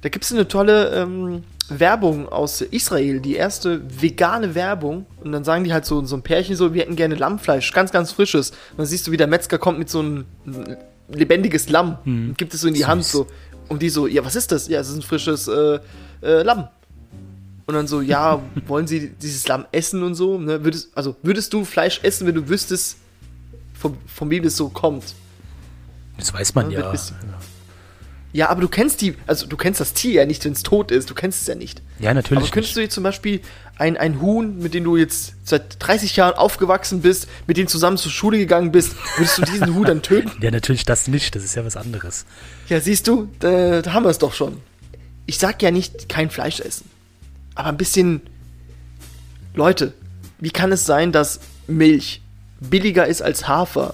da 0.00 0.10
gibt 0.10 0.24
es 0.24 0.32
eine 0.32 0.46
tolle 0.46 0.94
ähm, 0.94 1.42
Werbung 1.70 2.28
aus 2.28 2.60
Israel, 2.60 3.18
die 3.18 3.34
erste 3.34 3.82
vegane 4.00 4.54
Werbung. 4.54 5.06
Und 5.20 5.32
dann 5.32 5.42
sagen 5.42 5.64
die 5.64 5.72
halt 5.72 5.86
so, 5.86 6.04
so 6.04 6.14
ein 6.14 6.22
Pärchen 6.22 6.54
so, 6.54 6.72
wir 6.72 6.82
hätten 6.82 6.94
gerne 6.94 7.16
Lammfleisch, 7.16 7.72
ganz, 7.72 7.90
ganz 7.90 8.12
frisches. 8.12 8.50
Und 8.50 8.78
dann 8.78 8.86
siehst 8.86 9.08
du, 9.08 9.10
wie 9.10 9.16
der 9.16 9.26
Metzger 9.26 9.58
kommt 9.58 9.80
mit 9.80 9.90
so 9.90 9.98
einem 9.98 10.24
lebendiges 11.08 11.68
Lamm 11.68 11.98
und 12.04 12.38
gibt 12.38 12.54
es 12.54 12.60
so 12.60 12.68
in 12.68 12.74
die 12.74 12.80
Süß. 12.80 12.88
Hand 12.88 13.04
so. 13.04 13.26
Und 13.68 13.82
die 13.82 13.88
so, 13.88 14.06
ja, 14.06 14.24
was 14.24 14.36
ist 14.36 14.52
das? 14.52 14.68
Ja, 14.68 14.78
es 14.78 14.88
ist 14.88 14.96
ein 14.96 15.02
frisches 15.02 15.48
äh, 15.48 15.80
äh, 16.22 16.42
Lamm. 16.42 16.68
Und 17.66 17.74
dann 17.74 17.86
so, 17.86 18.00
ja, 18.00 18.40
wollen 18.66 18.86
Sie 18.86 19.10
dieses 19.10 19.46
Lamm 19.48 19.66
essen 19.72 20.02
und 20.02 20.14
so? 20.14 20.38
Ne? 20.38 20.64
Würdest, 20.64 20.90
also 20.94 21.16
würdest 21.22 21.52
du 21.52 21.64
Fleisch 21.64 22.00
essen, 22.02 22.26
wenn 22.26 22.34
du 22.34 22.48
wüsstest, 22.48 22.96
von, 23.74 23.96
von 24.06 24.30
wem 24.30 24.42
das 24.42 24.56
so 24.56 24.68
kommt? 24.70 25.14
Das 26.16 26.32
weiß 26.34 26.54
man 26.54 26.70
Ja, 26.70 26.78
ja. 26.78 26.84
wird 26.86 26.92
bisschen- 26.92 27.16
Ja, 28.32 28.48
aber 28.48 28.60
du 28.62 28.68
kennst 28.68 29.00
die, 29.02 29.14
also 29.26 29.46
du 29.46 29.56
kennst 29.56 29.80
das 29.80 29.92
Tier 29.94 30.12
ja 30.14 30.26
nicht, 30.26 30.44
wenn 30.44 30.52
es 30.52 30.62
tot 30.62 30.90
ist, 30.90 31.08
du 31.10 31.14
kennst 31.14 31.40
es 31.42 31.46
ja 31.46 31.54
nicht. 31.54 31.80
Ja, 31.98 32.12
natürlich. 32.12 32.42
aber 32.44 32.50
könntest 32.52 32.70
nicht. 32.72 32.76
du 32.76 32.80
jetzt 32.82 32.94
zum 32.94 33.04
Beispiel 33.04 33.40
ein, 33.76 33.96
ein 33.96 34.20
Huhn, 34.20 34.58
mit 34.58 34.74
dem 34.74 34.82
du 34.84 34.96
jetzt 34.96 35.34
seit 35.44 35.76
30 35.78 36.16
Jahren 36.16 36.34
aufgewachsen 36.34 37.00
bist, 37.02 37.28
mit 37.46 37.56
dem 37.56 37.68
zusammen 37.68 37.96
zur 37.98 38.10
Schule 38.10 38.38
gegangen 38.38 38.72
bist, 38.72 38.96
würdest 39.16 39.38
du 39.38 39.42
diesen 39.42 39.74
Huhn 39.74 39.84
dann 39.84 40.02
töten? 40.02 40.30
Ja, 40.42 40.50
natürlich 40.50 40.84
das 40.84 41.06
nicht. 41.06 41.34
Das 41.36 41.44
ist 41.44 41.54
ja 41.54 41.64
was 41.64 41.76
anderes. 41.76 42.26
Ja, 42.68 42.80
siehst 42.80 43.06
du, 43.06 43.28
da, 43.38 43.80
da 43.82 43.92
haben 43.92 44.02
wir 44.04 44.10
es 44.10 44.18
doch 44.18 44.32
schon. 44.34 44.60
Ich 45.28 45.36
sag 45.36 45.62
ja 45.62 45.70
nicht 45.70 46.08
kein 46.08 46.30
Fleisch 46.30 46.58
essen, 46.58 46.88
aber 47.54 47.68
ein 47.68 47.76
bisschen. 47.76 48.22
Leute, 49.52 49.92
wie 50.38 50.50
kann 50.50 50.72
es 50.72 50.86
sein, 50.86 51.12
dass 51.12 51.40
Milch 51.66 52.22
billiger 52.60 53.06
ist 53.06 53.20
als 53.20 53.46
Hafer? 53.46 53.92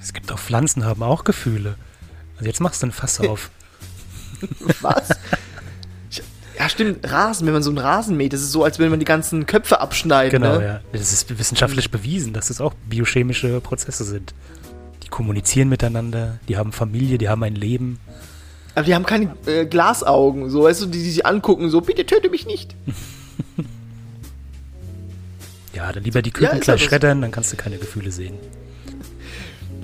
Es 0.00 0.14
gibt 0.14 0.32
auch 0.32 0.38
Pflanzen, 0.38 0.86
haben 0.86 1.02
auch 1.02 1.24
Gefühle. 1.24 1.74
Also 2.36 2.46
jetzt 2.46 2.60
machst 2.60 2.82
du 2.82 2.86
ein 2.86 2.92
Fass 2.92 3.20
auf. 3.20 3.50
Was? 4.80 5.10
Ja, 6.58 6.68
stimmt, 6.70 7.10
Rasen, 7.10 7.46
wenn 7.46 7.52
man 7.52 7.62
so 7.62 7.68
einen 7.68 7.78
Rasen 7.78 8.16
mäht, 8.16 8.32
das 8.32 8.40
ist 8.40 8.52
so, 8.52 8.64
als 8.64 8.78
wenn 8.78 8.88
man 8.88 9.00
die 9.00 9.04
ganzen 9.04 9.44
Köpfe 9.44 9.82
abschneidet. 9.82 10.32
Genau, 10.32 10.58
ne? 10.58 10.64
ja. 10.64 10.80
Das 10.92 11.12
ist 11.12 11.38
wissenschaftlich 11.38 11.90
bewiesen, 11.90 12.32
dass 12.32 12.48
das 12.48 12.62
auch 12.62 12.72
biochemische 12.88 13.60
Prozesse 13.60 14.04
sind. 14.04 14.32
Die 15.02 15.08
kommunizieren 15.08 15.68
miteinander, 15.68 16.40
die 16.48 16.56
haben 16.56 16.72
Familie, 16.72 17.18
die 17.18 17.28
haben 17.28 17.42
ein 17.42 17.54
Leben. 17.54 18.00
Aber 18.78 18.84
die 18.84 18.94
haben 18.94 19.06
keine 19.06 19.34
äh, 19.46 19.66
Glasaugen, 19.66 20.50
so, 20.50 20.62
weißt 20.62 20.82
du, 20.82 20.86
die, 20.86 21.02
die 21.02 21.10
sich 21.10 21.26
angucken, 21.26 21.68
so, 21.68 21.80
bitte 21.80 22.06
töte 22.06 22.30
mich 22.30 22.46
nicht. 22.46 22.76
Ja, 25.74 25.92
dann 25.92 26.02
lieber 26.02 26.22
die 26.22 26.30
Ja, 26.30 26.34
Küken 26.34 26.58
ist 26.58 26.64
gleich 26.64 26.82
schreddern, 26.82 27.22
dann 27.22 27.30
kannst 27.30 27.52
du 27.52 27.56
keine 27.56 27.78
Gefühle 27.78 28.10
sehen. 28.10 28.34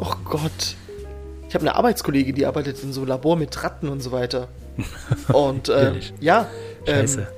Och 0.01 0.17
Gott. 0.25 0.75
Ich 1.49 1.55
habe 1.55 1.63
eine 1.63 1.77
Arbeitskollegin, 1.77 2.35
die 2.35 2.47
arbeitet 2.47 2.83
in 2.83 2.93
so 2.93 3.03
einem 3.03 3.11
Labor 3.11 3.37
mit 3.37 3.63
Ratten 3.63 3.89
und 3.89 4.01
so 4.01 4.11
weiter. 4.11 4.49
Und 5.33 5.69
äh, 5.69 5.93
ja, 6.19 6.49
ähm, 6.87 7.03
Scheiße. 7.03 7.29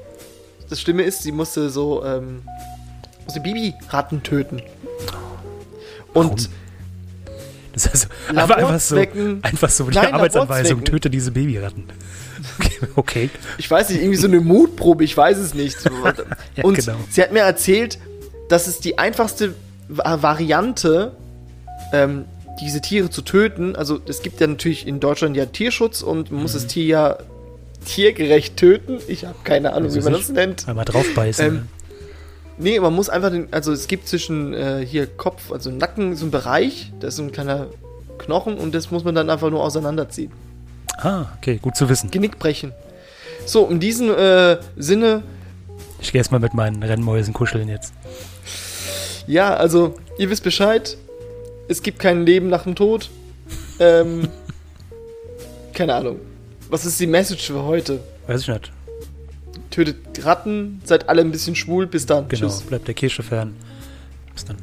das 0.70 0.80
Schlimme 0.80 1.02
ist, 1.02 1.22
sie 1.22 1.32
musste 1.32 1.68
so 1.68 2.02
ähm, 2.02 2.44
musste 3.24 3.40
Babyratten 3.40 4.22
töten. 4.22 4.62
Und 6.14 6.48
Warum? 6.48 6.54
Das 7.76 7.86
ist 7.86 8.08
also 8.28 8.40
einfach, 8.40 8.56
einfach 8.56 8.80
so, 8.80 8.96
einfach 9.42 9.70
so 9.70 9.84
die 9.90 9.94
Nein, 9.96 10.14
Arbeitsanweisung, 10.14 10.82
töte 10.84 11.10
diese 11.10 11.30
Babyratten. 11.30 11.84
Okay, 12.58 12.78
okay. 12.96 13.30
ich 13.58 13.70
weiß 13.70 13.90
nicht, 13.90 14.00
irgendwie 14.00 14.16
so 14.16 14.26
eine 14.28 14.40
Mutprobe, 14.40 15.04
ich 15.04 15.14
weiß 15.16 15.36
es 15.38 15.52
nicht. 15.54 15.76
Ja, 16.56 16.64
und 16.64 16.78
genau. 16.78 16.96
sie 17.10 17.22
hat 17.22 17.32
mir 17.32 17.40
erzählt, 17.40 17.98
dass 18.48 18.66
es 18.66 18.80
die 18.80 18.96
einfachste 18.98 19.54
Va- 19.88 20.22
Variante, 20.22 21.12
ähm, 21.92 22.24
diese 22.62 22.80
Tiere 22.80 23.10
zu 23.10 23.20
töten, 23.20 23.76
also 23.76 24.00
es 24.08 24.22
gibt 24.22 24.40
ja 24.40 24.46
natürlich 24.46 24.86
in 24.86 24.98
Deutschland 24.98 25.36
ja 25.36 25.44
Tierschutz 25.46 26.00
und 26.00 26.30
man 26.32 26.40
muss 26.42 26.52
Mhm. 26.54 26.58
das 26.58 26.66
Tier 26.68 26.84
ja 26.86 27.18
tiergerecht 27.84 28.56
töten. 28.56 28.98
Ich 29.08 29.24
habe 29.26 29.36
keine 29.44 29.72
Ahnung, 29.74 29.90
Also 29.90 30.00
wie 30.00 30.04
man 30.04 30.12
das 30.14 30.28
nennt. 30.30 30.66
Einmal 30.68 30.84
draufbeißen. 30.86 31.46
Ähm, 31.46 31.68
Nee, 32.58 32.80
man 32.80 32.94
muss 32.94 33.08
einfach 33.08 33.30
den, 33.30 33.52
also 33.52 33.72
es 33.72 33.86
gibt 33.86 34.08
zwischen 34.08 34.54
äh, 34.54 34.84
hier 34.86 35.06
Kopf, 35.06 35.52
also 35.52 35.70
Nacken, 35.70 36.16
so 36.16 36.26
ein 36.26 36.30
Bereich, 36.30 36.92
da 37.00 37.08
ist 37.08 37.16
so 37.16 37.22
ein 37.22 37.32
kleiner 37.32 37.66
Knochen 38.18 38.56
und 38.56 38.74
das 38.74 38.90
muss 38.90 39.04
man 39.04 39.14
dann 39.14 39.28
einfach 39.28 39.50
nur 39.50 39.62
auseinanderziehen. 39.62 40.32
ah, 40.98 41.26
okay, 41.36 41.58
gut 41.60 41.76
zu 41.76 41.88
wissen. 41.88 42.10
Genick 42.10 42.38
brechen. 42.38 42.72
So, 43.44 43.66
in 43.68 43.78
diesem 43.78 44.10
äh, 44.10 44.56
Sinne, 44.76 45.22
Ich 46.00 46.12
gehe 46.12 46.18
erstmal 46.18 46.40
mit 46.40 46.54
meinen 46.54 46.82
Rennmäusen 46.82 47.34
kuscheln 47.34 47.68
jetzt. 47.68 47.92
ja, 49.26 49.54
also 49.54 49.94
ihr 50.18 50.30
wisst 50.30 50.42
Bescheid, 50.42 50.96
es 51.68 51.82
gibt 51.82 51.98
kein 51.98 52.24
Leben 52.24 52.48
nach 52.48 52.62
dem 52.62 52.74
Tod. 52.74 53.10
Ähm, 53.78 54.28
keine 55.74 55.94
Ahnung. 55.94 56.20
Was 56.70 56.86
ist 56.86 56.98
die 56.98 57.06
Message 57.06 57.46
für 57.46 57.62
heute? 57.62 58.00
Weiß 58.26 58.40
ich 58.40 58.48
nicht. 58.48 58.72
Tötet 59.76 60.24
Ratten, 60.24 60.80
seid 60.84 61.06
alle 61.10 61.20
ein 61.20 61.30
bisschen 61.30 61.54
schwul, 61.54 61.86
bis 61.86 62.06
dann. 62.06 62.28
Genau, 62.28 62.46
Tschüss. 62.48 62.62
bleibt 62.62 62.88
der 62.88 62.94
Kirsche 62.94 63.22
fern. 63.22 63.54
Chips 64.28 64.46
dann. 64.46 64.56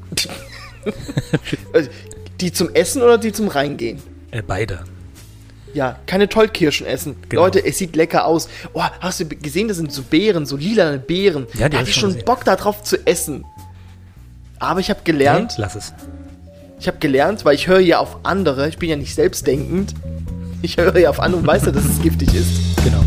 Die 2.42 2.52
zum 2.52 2.74
Essen 2.74 3.02
oder 3.04 3.18
die 3.20 3.32
zum 3.32 3.48
Reingehen? 3.48 4.02
Äh, 4.32 4.42
beide. 4.42 4.80
Ja, 5.76 6.00
keine 6.08 6.28
Tollkirschen 6.28 6.86
essen. 6.88 7.16
Genau. 7.30 7.44
Leute, 7.44 7.64
es 7.64 7.78
sieht 7.78 7.96
lecker 7.96 8.26
aus. 8.26 8.50
Oh, 8.74 8.82
hast 9.00 9.20
du 9.20 9.26
gesehen, 9.28 9.68
das 9.68 9.78
sind 9.78 9.92
so 9.92 10.02
Beeren, 10.02 10.46
so 10.46 10.58
lilane 10.58 10.98
Beeren. 11.00 11.46
Ja, 11.54 11.70
die 11.70 11.74
da 11.74 11.78
hab 11.78 11.82
hatte 11.82 11.90
ich 11.92 11.96
schon 11.96 12.10
gesehen. 12.10 12.26
Bock 12.26 12.44
darauf 12.44 12.84
zu 12.84 12.98
essen. 13.06 13.46
Aber 14.60 14.80
ich 14.80 14.90
habe 14.90 15.02
gelernt, 15.04 15.54
Nee, 15.58 15.62
lass 15.64 15.76
es. 15.76 15.94
ich 16.80 16.88
habe 16.88 16.98
gelernt, 16.98 17.46
weil 17.46 17.56
ich 17.56 17.68
höre 17.68 17.80
ja 17.80 18.00
auf 18.00 18.18
andere, 18.24 18.68
ich 18.68 18.78
bin 18.80 18.90
ja 18.90 18.96
nicht 18.96 19.14
selbstdenkend. 19.16 19.94
Ich 20.64 20.78
höre 20.78 20.98
ja 20.98 21.10
auf 21.10 21.20
andere 21.20 21.42
und 21.42 21.48
weiß 21.48 21.66
ja, 21.66 21.72
dass 21.72 21.86
es 21.86 22.02
giftig 22.02 22.34
ist. 22.34 22.50
Genau. 22.84 23.04